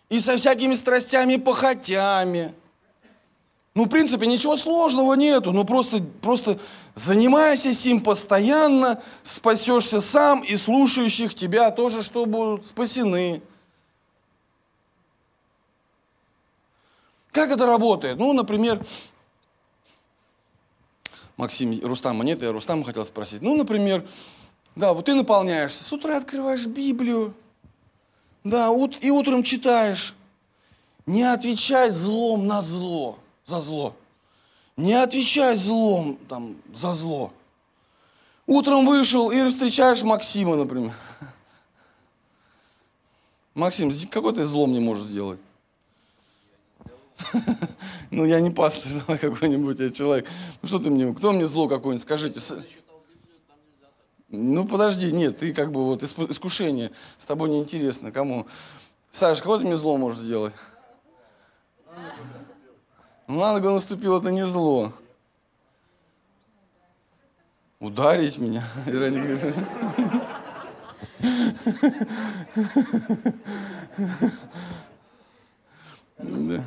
[0.07, 2.53] и со всякими страстями и похотями.
[3.79, 5.53] Ну, в принципе, ничего сложного нету.
[5.53, 6.59] Ну, просто, просто
[6.95, 13.41] занимайся сим постоянно, спасешься сам, и слушающих тебя тоже, что будут спасены.
[17.31, 18.17] Как это работает?
[18.17, 18.85] Ну, например,
[21.37, 23.41] Максим, Рустама нет, я Рустама хотел спросить.
[23.41, 24.05] Ну, например,
[24.75, 27.33] да, вот ты наполняешься, с утра открываешь Библию,
[28.43, 30.15] да, и утром читаешь.
[31.05, 33.17] Не отвечай злом на зло,
[33.49, 33.95] за зло.
[34.77, 37.33] Не отвечай злом там, за зло.
[38.45, 40.93] Утром вышел и встречаешь Максима, например.
[43.53, 45.39] Максим, какой ты зло мне можешь сделать?
[48.11, 50.27] Ну, я не пастор, давай какой-нибудь я человек.
[50.63, 52.39] Ну, что ты мне, кто мне зло какое-нибудь, скажите.
[54.29, 58.47] Ну, подожди, нет, ты как бы вот искушение, с тобой неинтересно, кому?
[59.11, 60.55] Саша, кого ты мне зло можешь сделать?
[63.29, 64.91] На ногу наступил, это не зло.
[67.79, 68.63] Ударить меня?
[76.17, 76.61] Да.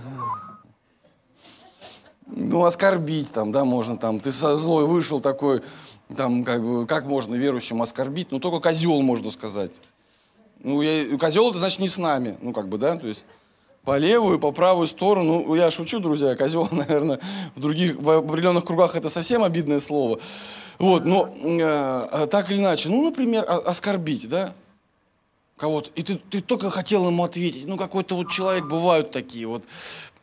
[2.26, 4.18] Ну, оскорбить там, да, можно там.
[4.18, 5.62] Ты со злой вышел такой,
[6.16, 8.30] там, как бы, как можно верующим оскорбить?
[8.30, 9.72] Ну, только козел, можно сказать.
[10.60, 13.24] Ну, я, козел, это значит не с нами, ну, как бы, да, то есть
[13.84, 15.44] по левую, по правую сторону.
[15.46, 17.20] Ну, я шучу, друзья, козел, наверное,
[17.54, 20.20] в других, в определенных кругах это совсем обидное слово.
[20.78, 24.52] Вот, но э, так или иначе, ну, например, оскорбить, да,
[25.56, 27.66] кого-то, и ты, ты только хотел ему ответить.
[27.66, 29.64] Ну, какой-то вот человек, бывают такие вот,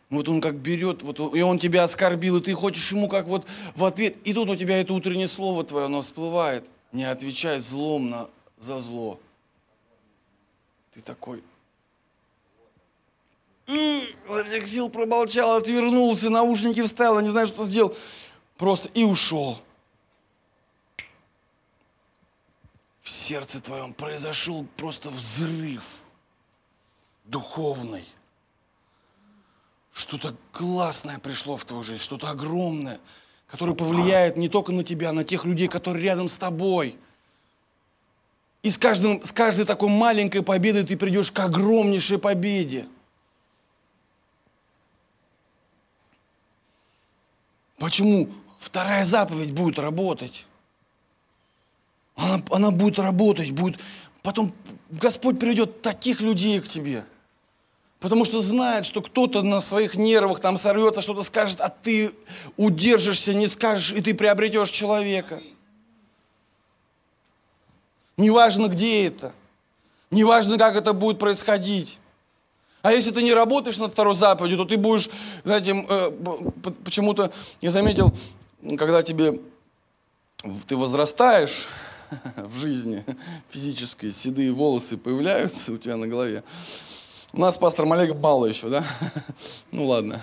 [0.10, 3.46] вот он как берет, вот, и он тебя оскорбил, и ты хочешь ему как вот
[3.76, 4.16] в ответ.
[4.26, 6.66] И тут у тебя это утреннее слово твое, оно всплывает.
[6.92, 9.20] Не отвечай злом на, за зло.
[10.94, 11.44] Ты такой,
[13.70, 17.96] изо всех сил промолчал, отвернулся, наушники вставил, не знаю, что сделал.
[18.58, 19.60] Просто и ушел.
[23.02, 26.02] В сердце твоем произошел просто взрыв
[27.26, 28.06] духовный.
[29.94, 33.00] Что-то классное пришло в твою жизнь, что-то огромное,
[33.48, 36.98] которое повлияет не только на тебя, на тех людей, которые рядом с тобой.
[38.62, 42.88] И с, каждым, с каждой такой маленькой победой ты придешь к огромнейшей победе.
[47.80, 50.46] Почему вторая заповедь будет работать?
[52.16, 53.80] Она, она будет работать, будет...
[54.22, 54.54] Потом
[54.90, 57.06] Господь приведет таких людей к тебе.
[58.00, 62.14] Потому что знает, что кто-то на своих нервах там сорвется, что-то скажет, а ты
[62.58, 65.42] удержишься, не скажешь, и ты приобретешь человека.
[68.18, 69.34] Неважно, где это.
[70.12, 72.00] Неважно, как это будет происходить.
[72.82, 75.10] А если ты не работаешь над второй заповедью, то ты будешь,
[75.44, 76.12] знаете, э,
[76.86, 78.14] почему-то, я заметил,
[78.78, 79.42] когда тебе,
[80.68, 81.68] ты возрастаешь
[82.38, 83.04] в жизни
[83.50, 86.44] физической, седые волосы появляются у тебя на голове.
[87.34, 88.84] У нас пастор Олега мало еще, да?
[89.72, 90.22] Ну ладно.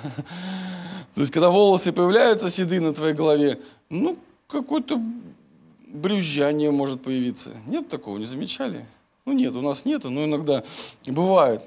[1.15, 5.01] То есть, когда волосы появляются седые на твоей голове, ну, какое-то
[5.87, 7.53] брюзжание может появиться.
[7.67, 8.85] Нет такого, не замечали?
[9.25, 10.63] Ну нет, у нас нету, но иногда
[11.07, 11.63] бывает.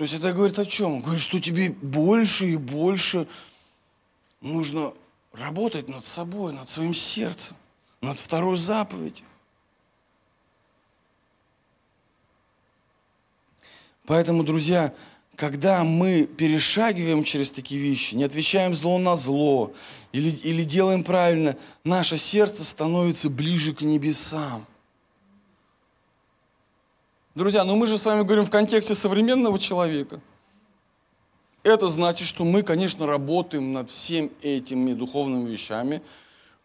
[0.00, 1.02] То есть это говорит о чем?
[1.02, 3.28] Говорит, что тебе больше и больше
[4.40, 4.94] нужно
[5.34, 7.54] работать над собой, над своим сердцем,
[8.00, 9.26] над второй заповедью.
[14.06, 14.94] Поэтому, друзья,
[15.36, 19.74] когда мы перешагиваем через такие вещи, не отвечаем зло на зло
[20.12, 24.66] или, или делаем правильно, наше сердце становится ближе к небесам.
[27.36, 30.20] Друзья, но мы же с вами говорим в контексте современного человека.
[31.62, 36.02] Это значит, что мы, конечно, работаем над всеми этими духовными вещами,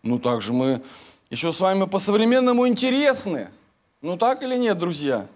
[0.02, 0.82] но также мы
[1.30, 3.50] еще с вами по-современному интересны.
[4.02, 5.28] Ну так или нет, друзья?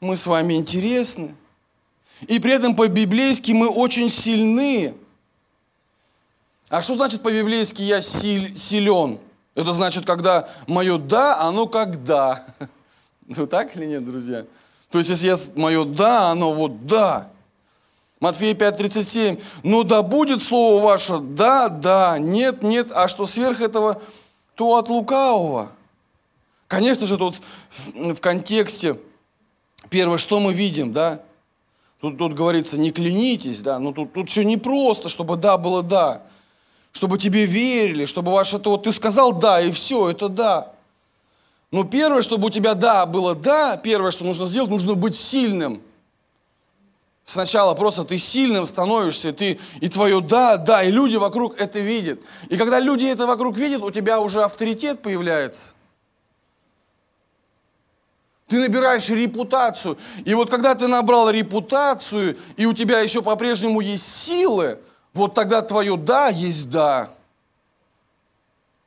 [0.00, 1.34] Мы с вами интересны.
[2.26, 4.94] И при этом по-библейски мы очень сильны.
[6.70, 9.18] А что значит по-библейски я силь, силен?
[9.54, 12.46] Это значит, когда мое «да», оно как «да».
[13.26, 14.44] Ну так или нет, друзья?
[14.90, 17.28] То есть, если я, мое «да», оно вот «да».
[18.18, 19.40] Матфея 5:37.
[19.62, 24.02] «Но да будет слово ваше «да», «да», «нет», «нет», а что сверх этого,
[24.56, 25.72] то от лукавого».
[26.66, 27.36] Конечно же, тут
[27.94, 29.00] в контексте,
[29.88, 31.20] первое, что мы видим, да?
[32.00, 36.22] Тут, тут говорится, не клянитесь, да, но тут, тут все непросто, чтобы «да» было «да».
[36.92, 40.72] Чтобы тебе верили, чтобы ваше то, вот ты сказал «да», и все, это «да».
[41.70, 45.80] Но первое, чтобы у тебя да было да, первое, что нужно сделать, нужно быть сильным.
[47.24, 52.18] Сначала просто ты сильным становишься, ты, и твое да, да, и люди вокруг это видят.
[52.48, 55.74] И когда люди это вокруг видят, у тебя уже авторитет появляется.
[58.48, 59.96] Ты набираешь репутацию.
[60.24, 64.80] И вот когда ты набрал репутацию, и у тебя еще по-прежнему есть силы,
[65.14, 67.10] вот тогда твое да есть да.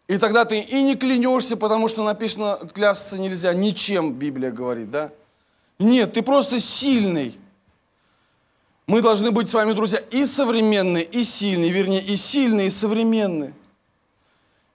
[0.08, 5.12] И тогда ты и не клянешься, потому что написано, клясться нельзя, ничем, Библия говорит, да?
[5.80, 7.38] Нет, ты просто сильный.
[8.86, 13.54] Мы должны быть с вами, друзья, и современные, и сильные, вернее, и сильные, и современные.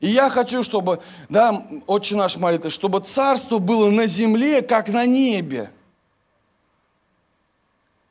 [0.01, 5.05] И я хочу, чтобы, да, Отче наш молитва, чтобы царство было на земле, как на
[5.07, 5.71] небе.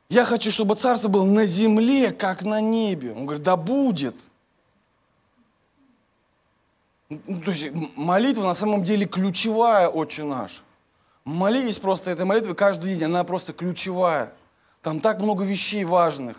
[0.08, 3.12] Я хочу, чтобы царство было на земле, как на небе.
[3.12, 4.14] Он говорит, да будет.
[7.08, 10.62] Ну, то есть молитва на самом деле ключевая, Отче наш.
[11.24, 14.32] Молитесь просто этой молитвой каждый день, она просто ключевая.
[14.82, 16.38] Там так много вещей важных.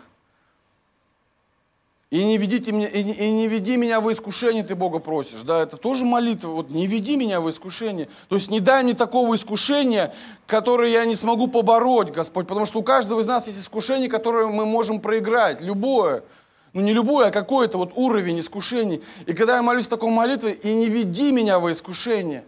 [2.10, 5.42] И не, ведите меня, и, не, и не веди меня в искушение, ты Бога просишь.
[5.42, 6.48] Да, это тоже молитва.
[6.48, 8.08] Вот не веди меня в искушение.
[8.28, 10.12] То есть не дай мне такого искушения,
[10.48, 12.48] которое я не смогу побороть, Господь.
[12.48, 15.60] Потому что у каждого из нас есть искушение, которое мы можем проиграть.
[15.60, 16.24] Любое.
[16.72, 19.02] Ну не любое, а какой-то вот уровень искушений.
[19.26, 22.44] И когда я молюсь такой молитвой, и не веди меня в искушение.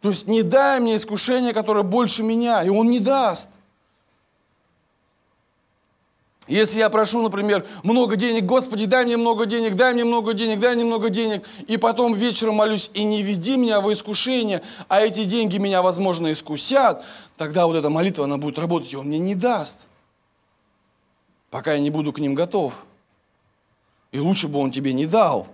[0.00, 2.62] То есть не дай мне искушение, которое больше меня.
[2.62, 3.48] И Он не даст.
[6.46, 10.60] Если я прошу, например, много денег, Господи, дай мне много денег, дай мне много денег,
[10.60, 15.00] дай мне много денег, и потом вечером молюсь, и не веди меня в искушение, а
[15.00, 17.02] эти деньги меня, возможно, искусят,
[17.38, 19.88] тогда вот эта молитва, она будет работать, и Он мне не даст,
[21.48, 22.84] пока я не буду к ним готов.
[24.14, 25.48] И лучше бы Он тебе не дал.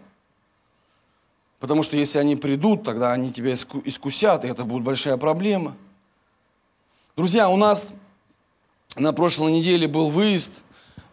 [1.58, 5.74] Потому что если они придут, тогда они тебя искусят, и это будет большая проблема.
[7.16, 7.88] Друзья, у нас
[8.96, 10.52] на прошлой неделе был выезд–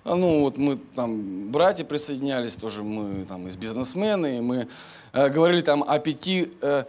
[0.08, 4.70] а, ну, вот мы там, братья присоединялись тоже, мы там из бизнесмены, и мы
[5.12, 6.86] э, говорили там о пяти, э,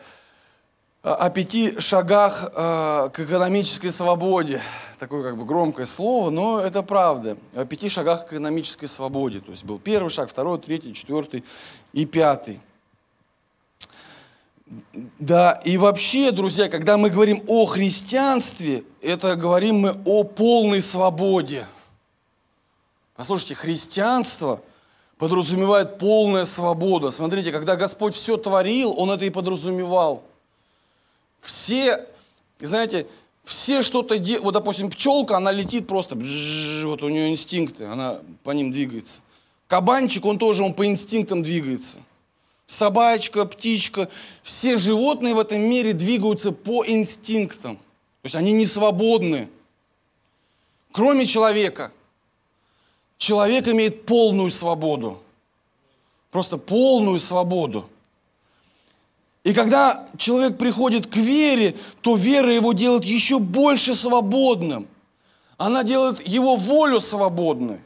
[1.02, 4.60] о пяти шагах э, к экономической свободе.
[4.98, 7.36] Такое как бы громкое слово, но это правда.
[7.54, 9.40] О пяти шагах к экономической свободе.
[9.40, 11.44] То есть был первый шаг, второй, третий, четвертый
[11.92, 12.60] и пятый.
[15.18, 21.66] Да, и вообще, друзья, когда мы говорим о христианстве, это говорим мы о полной свободе–
[23.18, 24.62] Послушайте, христианство
[25.16, 27.10] подразумевает полная свобода.
[27.10, 30.22] Смотрите, когда Господь все творил, Он это и подразумевал.
[31.40, 32.06] Все,
[32.60, 33.08] знаете,
[33.48, 34.44] все что-то делают.
[34.44, 39.20] Вот, допустим, пчелка, она летит просто, бжж, вот у нее инстинкты, она по ним двигается.
[39.66, 41.98] Кабанчик, он тоже, он по инстинктам двигается.
[42.66, 44.08] Собачка, птичка,
[44.42, 47.76] все животные в этом мире двигаются по инстинктам.
[47.76, 49.48] То есть они не свободны.
[50.92, 51.92] Кроме человека–
[53.18, 55.18] Человек имеет полную свободу.
[56.30, 57.90] Просто полную свободу.
[59.48, 64.86] И когда человек приходит к вере, то вера его делает еще больше свободным.
[65.56, 67.80] Она делает его волю свободной.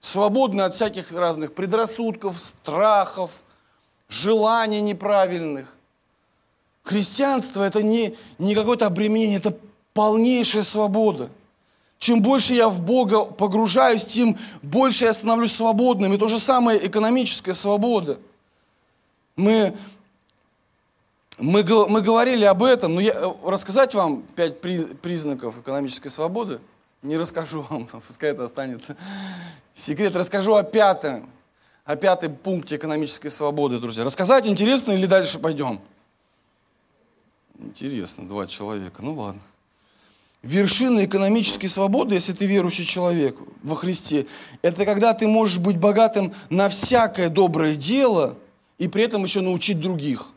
[0.00, 3.30] Свободной от всяких разных предрассудков, страхов,
[4.08, 5.76] желаний неправильных.
[6.82, 9.54] Христианство это не, не какое-то обременение, это
[9.92, 11.28] полнейшая свобода.
[11.98, 16.14] Чем больше я в Бога погружаюсь, тем больше я становлюсь свободным.
[16.14, 18.18] И то же самое экономическая свобода.
[19.36, 19.76] Мы,
[21.38, 26.60] мы, мы говорили об этом, но я, э, рассказать вам пять признаков экономической свободы
[27.02, 28.96] не расскажу вам, пускай это останется
[29.72, 30.16] секрет.
[30.16, 31.28] Расскажу о пятом,
[31.84, 34.04] о пятом пункте экономической свободы, друзья.
[34.04, 35.80] Рассказать интересно или дальше пойдем?
[37.58, 39.02] Интересно, два человека.
[39.02, 39.40] Ну ладно
[40.46, 44.26] вершина экономической свободы, если ты верующий человек во Христе,
[44.62, 48.36] это когда ты можешь быть богатым на всякое доброе дело
[48.78, 50.28] и при этом еще научить других.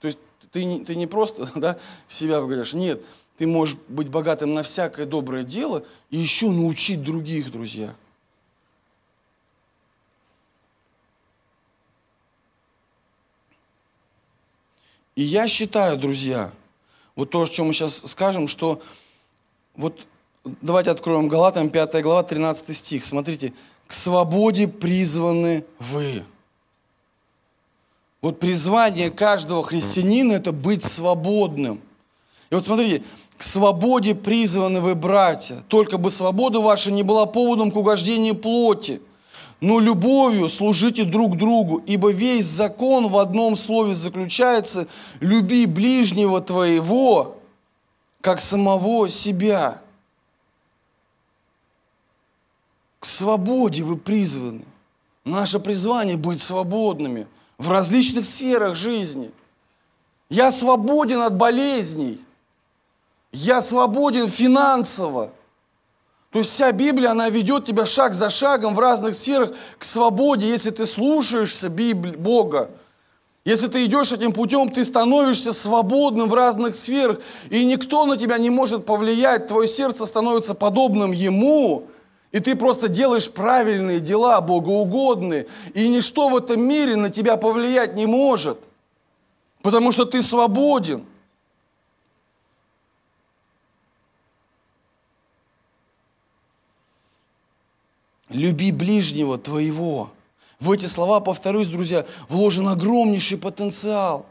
[0.00, 0.18] То есть
[0.52, 3.02] ты не, ты не просто да, в себя говоришь, нет,
[3.36, 7.94] ты можешь быть богатым на всякое доброе дело и еще научить других, друзья.
[15.14, 16.52] И я считаю, друзья,
[17.16, 18.80] вот то, о чем мы сейчас скажем, что
[19.74, 20.06] вот
[20.44, 23.04] давайте откроем Галатам 5 глава, 13 стих.
[23.04, 23.52] Смотрите,
[23.88, 26.24] к свободе призваны вы.
[28.20, 31.80] Вот призвание каждого христианина– это быть свободным.
[32.50, 33.04] И вот смотрите,
[33.36, 39.00] к свободе призваны вы, братья, только бы свобода ваша не была поводом к угождению плоти,
[39.60, 44.88] но любовью служите друг другу, ибо весь закон в одном слове заключается–
[45.20, 47.36] люби ближнего твоего,
[48.20, 49.80] как самого себя.
[52.98, 54.64] К свободе вы призваны.
[55.24, 59.30] Наше призвание быть свободными в различных сферах жизни.
[60.30, 62.20] Я свободен от болезней.
[63.32, 65.30] Я свободен финансово.
[66.30, 70.48] То есть вся Библия, она ведет тебя шаг за шагом в разных сферах к свободе,
[70.48, 72.70] если ты слушаешься Библии, Бога.
[73.44, 78.36] Если ты идешь этим путем, ты становишься свободным в разных сферах, и никто на тебя
[78.36, 81.86] не может повлиять, твое сердце становится подобным Ему,
[82.32, 87.94] и ты просто делаешь правильные дела, богоугодные, и ничто в этом мире на тебя повлиять
[87.94, 88.58] не может,
[89.62, 91.04] потому что ты свободен–
[98.28, 100.10] люби ближнего твоего.
[100.60, 104.26] В эти слова, повторюсь, друзья, вложен огромнейший потенциал.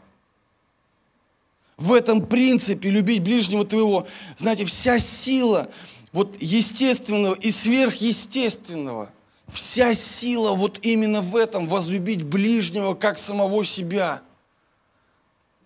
[1.76, 5.68] В этом принципе любить ближнего твоего, знаете, вся сила
[6.12, 9.10] вот естественного и сверхъестественного,
[9.48, 14.22] вся сила вот именно в этом, возлюбить ближнего как самого себя–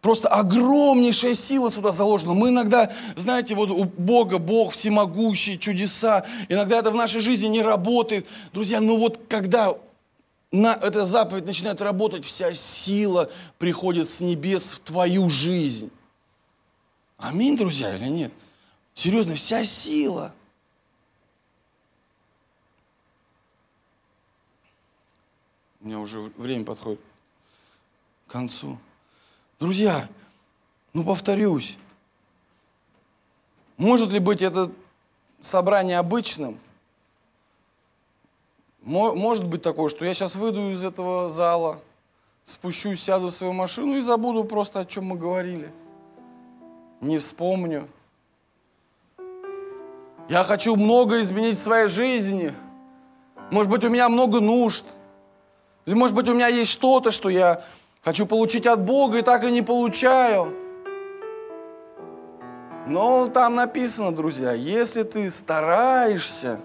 [0.03, 2.35] Просто огромнейшая сила сюда заложена.
[2.35, 6.27] Мы иногда, знаете, вот у Бога, Бог всемогущий, чудеса.
[6.49, 8.27] Иногда это в нашей жизни не работает.
[8.53, 9.73] Друзья, ну вот когда
[10.51, 15.93] на, эта заповедь начинает работать, вся сила приходит с небес в твою жизнь.
[17.17, 18.33] Аминь, друзья, или нет?
[18.95, 20.35] Серьезно, вся сила.
[25.81, 27.01] У меня уже время подходит
[28.27, 28.79] к концу.
[29.59, 30.09] Друзья,
[30.93, 31.79] ну повторюсь,
[33.77, 34.71] может ли быть это
[35.41, 36.59] собрание обычным?
[38.83, 41.81] Может быть такое, что я сейчас выйду из этого зала,
[42.45, 45.73] спущусь, сяду в свою машину и забуду просто, о чем мы говорили.
[47.01, 47.89] Не вспомню.
[50.29, 52.55] Я хочу много изменить в своей жизни.
[53.51, 54.85] Может быть, у меня много нужд.
[55.85, 57.63] Или, может быть, у меня есть что-то, что я
[58.05, 60.53] Хочу получить от Бога и так и не получаю.
[62.89, 66.59] Но там написано, друзья, если ты стараешься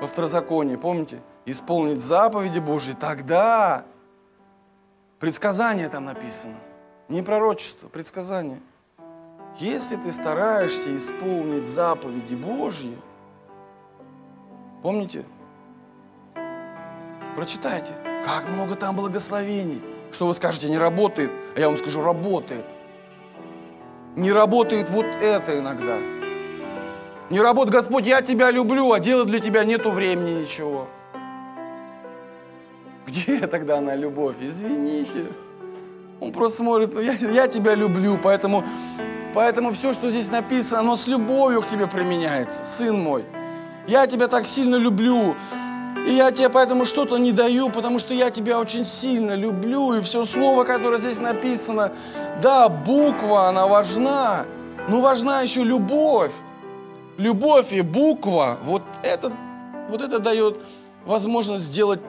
[0.00, 3.84] во второзаконии, помните, исполнить заповеди Божьи, тогда
[5.20, 6.56] предсказание там написано.
[7.08, 8.60] Не пророчество, предсказание.
[9.58, 12.96] Если ты стараешься исполнить заповеди Божьи,
[14.82, 15.24] помните,
[17.36, 17.94] прочитайте,
[18.24, 19.82] как много там благословений
[20.12, 22.64] что вы скажете, не работает, а я вам скажу, работает.
[24.14, 25.98] Не работает вот это иногда.
[27.30, 30.86] Не работает, Господь, я тебя люблю, а делать для тебя нету времени ничего.
[33.06, 34.36] Где тогда она любовь?
[34.40, 35.24] Извините.
[36.20, 38.62] Он просто смотрит, ну я, я тебя люблю, поэтому,
[39.34, 43.24] поэтому все, что здесь написано, оно с любовью к тебе применяется, сын мой.
[43.86, 45.34] Я тебя так сильно люблю,
[46.06, 49.94] и я тебе поэтому что-то не даю, потому что я тебя очень сильно люблю.
[49.94, 51.92] И все слово, которое здесь написано,
[52.42, 54.44] да, буква, она важна,
[54.88, 56.32] но важна еще любовь.
[57.18, 59.32] Любовь и буква, вот это,
[59.88, 60.60] вот это дает
[61.04, 62.00] возможность сделать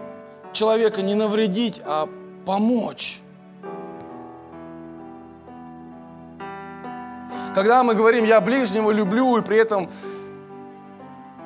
[0.54, 2.08] человека не навредить, а
[2.46, 3.23] помочь.
[7.54, 9.90] Когда мы говорим «я ближнего люблю» и при этом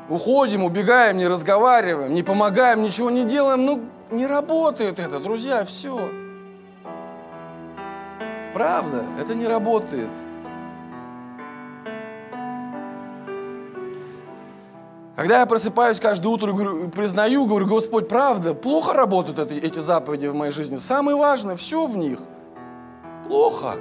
[0.10, 6.10] уходим, убегаем, не разговариваем, не помогаем, ничего не делаем, ну, не работает это, друзья, все.
[8.54, 10.10] Правда, это не работает.
[15.18, 20.28] Когда я просыпаюсь каждое утро говорю, признаю, говорю, Господь, правда, плохо работают эти, эти заповеди
[20.28, 20.78] в моей жизни.
[20.78, 22.20] Самое важное, все в них
[23.28, 23.76] плохо.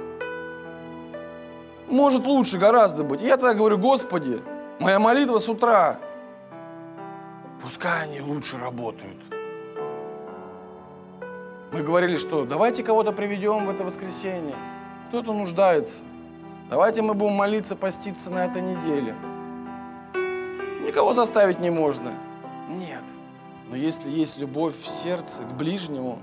[1.87, 3.21] Может лучше гораздо быть.
[3.21, 4.39] Я тогда говорю, Господи,
[4.79, 5.99] моя молитва с утра,
[7.61, 9.17] Пускай они лучше работают.
[11.71, 14.55] Мы говорили, что давайте кого-то приведем в это воскресенье.
[15.09, 16.03] Кто-то нуждается.
[16.69, 19.15] Давайте мы будем молиться, поститься на этой неделе.
[20.85, 22.11] Никого заставить не можно.
[22.69, 23.03] Нет.
[23.69, 26.19] Но если есть любовь в сердце к ближнему,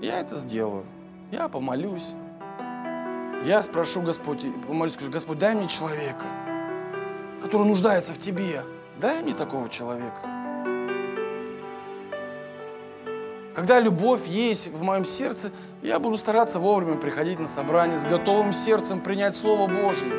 [0.00, 0.84] я это сделаю.
[1.30, 2.14] Я помолюсь.
[3.44, 6.24] Я спрошу Господь, помолюсь, скажу, Господь, дай мне человека,
[7.42, 8.62] который нуждается в Тебе.
[9.00, 10.20] Дай мне такого человека.
[13.54, 15.50] Когда любовь есть в моем сердце,
[15.82, 20.12] я буду стараться вовремя приходить на собрание с готовым сердцем принять Слово Божье.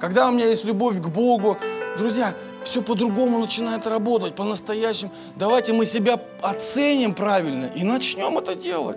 [0.00, 1.58] Когда у меня есть любовь к Богу,
[1.98, 5.10] друзья, все по-другому начинает работать, по-настоящему.
[5.36, 8.96] Давайте мы себя оценим правильно и начнем это делать.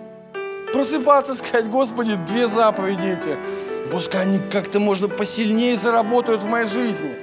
[0.74, 3.38] Просыпаться, сказать, Господи, две заповеди эти.
[3.92, 7.14] Пускай они как-то, может, посильнее заработают в моей жизни.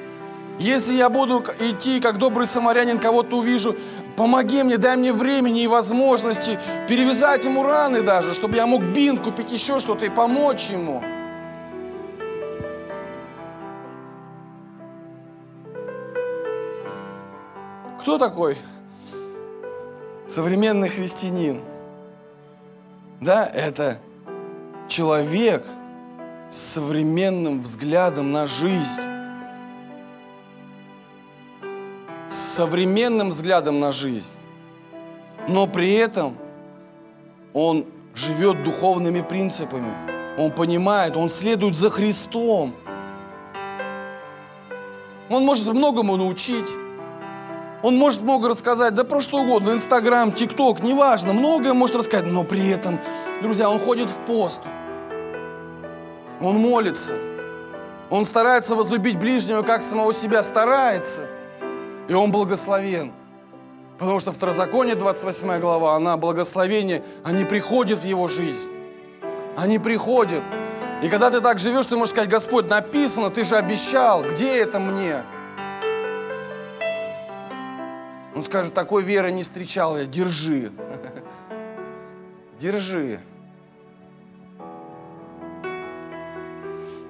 [0.57, 3.75] Если я буду идти, как добрый самарянин, кого-то увижу,
[4.15, 9.21] помоги мне, дай мне времени и возможности перевязать ему раны даже, чтобы я мог бинт
[9.21, 11.03] купить, еще что-то и помочь ему.
[17.99, 18.57] Кто такой
[20.25, 21.61] современный христианин?
[23.21, 23.99] Да, это
[24.87, 25.63] человек
[26.49, 29.01] с современным взглядом на жизнь.
[32.31, 34.35] С современным взглядом на жизнь.
[35.47, 36.35] Но при этом
[37.53, 39.93] он живет духовными принципами.
[40.39, 42.73] Он понимает, он следует за Христом.
[45.29, 46.69] Он может многому научить.
[47.83, 52.43] Он может много рассказать, да про что угодно, Инстаграм, ТикТок, неважно, многое может рассказать, но
[52.43, 52.99] при этом,
[53.41, 54.61] друзья, он ходит в пост,
[56.39, 57.15] он молится,
[58.11, 61.27] он старается возлюбить ближнего, как самого себя, старается,
[62.07, 63.13] и он благословен.
[63.97, 68.67] Потому что Второзаконие, 28 глава, она благословение, они приходят в его жизнь.
[69.55, 70.41] Они приходят.
[71.03, 74.79] И когда ты так живешь, ты можешь сказать, Господь, написано, ты же обещал, где это
[74.79, 75.23] мне?
[78.41, 80.71] Он скажет, такой веры не встречал я, держи.
[82.57, 83.19] Держи.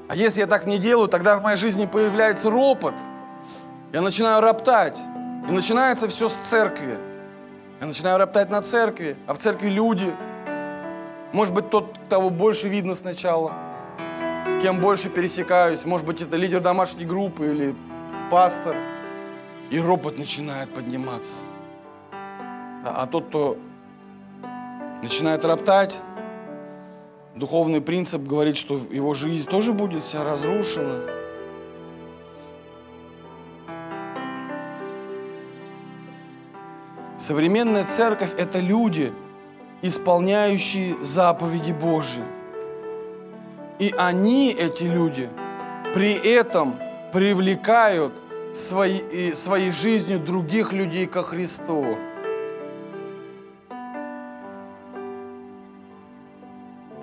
[0.09, 2.95] А если я так не делаю, тогда в моей жизни появляется ропот.
[3.93, 4.99] Я начинаю роптать.
[5.47, 6.97] И начинается все с церкви.
[7.79, 10.13] Я начинаю роптать на церкви, а в церкви люди.
[11.31, 13.53] Может быть, тот, кого больше видно сначала,
[14.49, 15.85] с кем больше пересекаюсь.
[15.85, 17.73] Может быть, это лидер домашней группы или
[18.29, 18.75] пастор–
[19.71, 21.43] и ропот начинает подниматься.
[22.11, 23.57] А, а тот, кто
[25.01, 26.01] начинает роптать,
[27.35, 31.09] духовный принцип говорит, что его жизнь тоже будет вся разрушена.
[37.17, 39.13] Современная церковь– это люди,
[39.81, 42.23] исполняющие заповеди Божьи.
[43.79, 45.29] И они, эти люди,
[45.93, 46.75] при этом
[47.13, 48.13] привлекают–
[48.53, 51.97] своей, своей жизнью других людей ко Христу.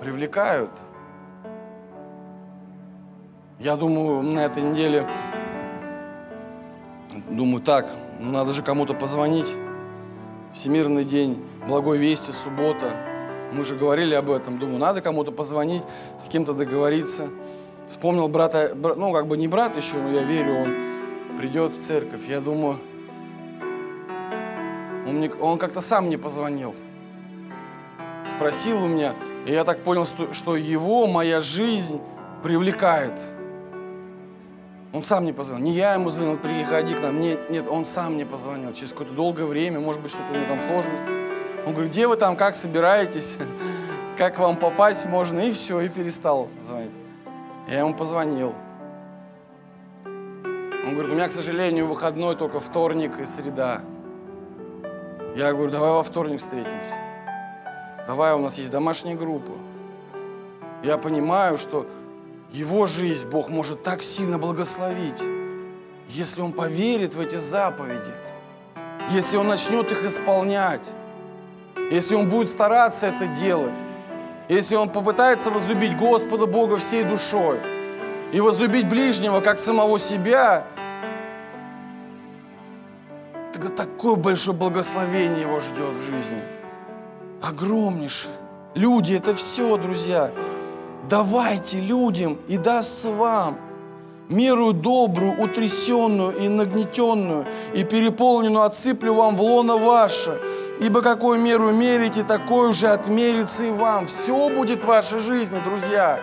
[0.00, 0.70] Привлекают.
[3.58, 5.08] Я думаю, на этой неделе,
[7.28, 7.90] думаю, так,
[8.20, 9.56] ну, надо же кому-то позвонить.
[10.54, 12.92] Всемирный день, благой вести, суббота.
[13.52, 14.58] Мы же говорили об этом.
[14.58, 15.82] Думаю, надо кому-то позвонить,
[16.18, 17.28] с кем-то договориться.
[17.88, 20.74] Вспомнил брата, ну, как бы не брат еще, но я верю, он
[21.38, 22.28] придет в церковь.
[22.28, 22.78] Я думаю,
[25.06, 26.74] он, мне, он как-то сам мне позвонил.
[28.26, 29.14] Спросил у меня,
[29.46, 32.00] и я так понял, что, что его моя жизнь
[32.42, 33.14] привлекает.
[34.92, 35.64] Он сам мне позвонил.
[35.64, 37.20] Не я ему звонил, приходи к нам.
[37.20, 38.72] Нет, нет, он сам мне позвонил.
[38.72, 41.04] Через какое-то долгое время, может быть, что-то у него там сложность.
[41.66, 43.38] Он говорит, где вы там, как собираетесь?
[44.16, 45.38] Как вам попасть можно?
[45.38, 46.90] И все, и перестал звонить.
[47.68, 48.52] Я ему позвонил.
[50.88, 53.82] Он говорит, у меня, к сожалению, выходной только вторник и среда.
[55.36, 56.94] Я говорю, давай во вторник встретимся.
[58.06, 59.52] Давай, у нас есть домашняя группа.
[60.82, 61.84] Я понимаю, что
[62.52, 65.22] его жизнь Бог может так сильно благословить,
[66.08, 68.14] если он поверит в эти заповеди,
[69.10, 70.94] если он начнет их исполнять,
[71.90, 73.78] если он будет стараться это делать,
[74.48, 77.60] если он попытается возлюбить Господа Бога всей душой
[78.32, 80.64] и возлюбить ближнего как самого себя,
[83.58, 86.40] тогда такое большое благословение его ждет в жизни.
[87.42, 88.34] Огромнейшее.
[88.74, 90.30] Люди– это все, друзья.
[91.08, 93.58] Давайте людям, и дастся вам
[94.28, 100.38] меру добрую, утрясенную и нагнетенную, и переполненную отсыплю вам в лоно ваше.
[100.80, 104.06] Ибо какую меру мерите, такой уже отмерится и вам.
[104.06, 106.20] Все будет в вашей жизни, друзья.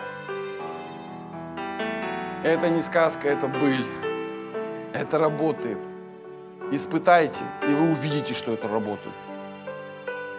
[2.44, 3.84] Это не сказка, это быль.
[4.94, 5.78] Это работает.
[6.72, 9.14] Испытайте, и вы увидите, что это работает.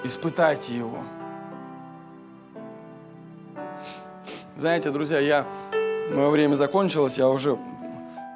[0.04, 1.04] Испытайте его.
[4.58, 5.46] Знаете, друзья, я,
[6.12, 7.58] мое время закончилось, я уже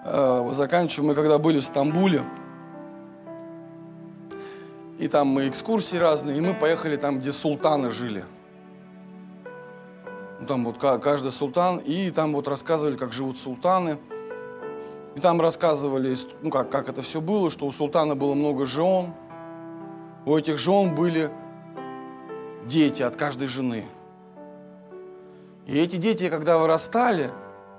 [0.06, 1.10] э, заканчиваю.
[1.10, 2.24] Мы когда были в Стамбуле,
[4.98, 8.24] и там мы экскурсии разные, и мы поехали там, где султаны жили.
[10.48, 13.98] Там вот каждый султан, и там вот рассказывали, как живут султаны.
[15.16, 19.14] И там рассказывали, ну как, как это все было, что у султана было много жен.
[20.26, 21.30] У этих жен были
[22.66, 23.86] дети от каждой жены.
[25.68, 27.30] И эти дети, когда вырастали,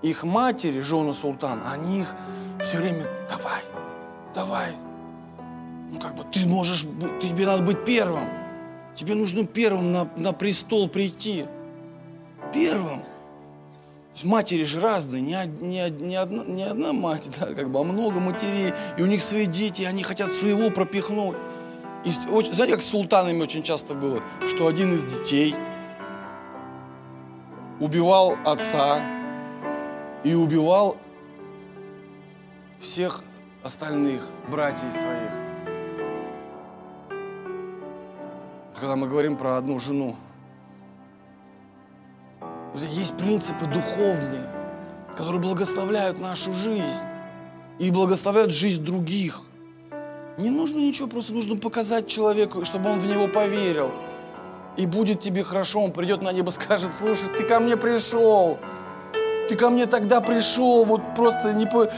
[0.03, 2.15] их матери, жены султана, они их
[2.63, 3.63] все время, давай,
[4.35, 4.77] давай.
[5.91, 8.29] Ну как бы ты можешь, тебе надо быть первым.
[8.95, 11.47] Тебе нужно первым на, на престол прийти.
[12.53, 13.03] Первым.
[14.25, 18.21] Матери же разные, не, не, не, одна, не одна мать, да, как бы, а много
[18.21, 18.73] матерей.
[18.99, 21.37] И у них свои дети, они хотят своего пропихнуть.
[22.05, 25.55] И, знаете, как с султанами очень часто было, что один из детей
[27.81, 29.01] убивал отца
[30.23, 30.97] и убивал
[32.81, 33.23] всех
[33.63, 35.33] остальных братьев своих.
[38.79, 40.17] Когда мы говорим про одну жену,
[42.75, 44.49] есть принципы духовные,
[45.17, 47.05] которые благословляют нашу жизнь
[47.79, 49.43] и благословляют жизнь других.
[50.39, 53.91] Не нужно ничего, просто нужно показать человеку, чтобы он в него поверил.
[54.79, 58.59] И будет тебе хорошо, он придет на небо, скажет, слушай, ты ко мне пришел,
[59.49, 61.89] ты ко мне тогда пришел, вот просто не по...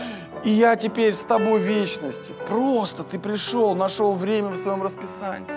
[0.42, 2.34] И я теперь с тобой в вечности.
[2.46, 5.48] Просто ты пришел, нашел время в своем расписании.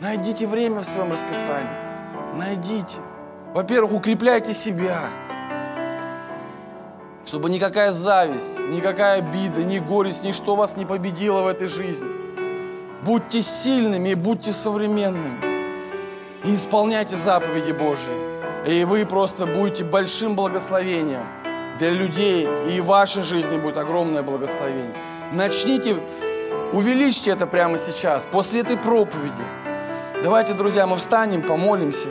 [0.00, 1.70] Найдите время в своем расписании.
[2.34, 2.98] Найдите.
[3.54, 5.10] Во-первых, укрепляйте себя,
[7.26, 12.08] чтобы никакая зависть, никакая обида, ни горесть, ничто вас не победило в этой жизни.
[13.02, 15.38] Будьте сильными и будьте современными.
[16.44, 18.10] И исполняйте заповеди Божьи.
[18.66, 21.26] И вы просто будете большим благословением
[21.78, 24.96] для людей, и в вашей жизни будет огромное благословение.
[25.30, 25.96] Начните,
[26.72, 29.44] увеличьте это прямо сейчас, после этой проповеди.
[30.24, 32.08] Давайте, друзья, мы встанем, помолимся.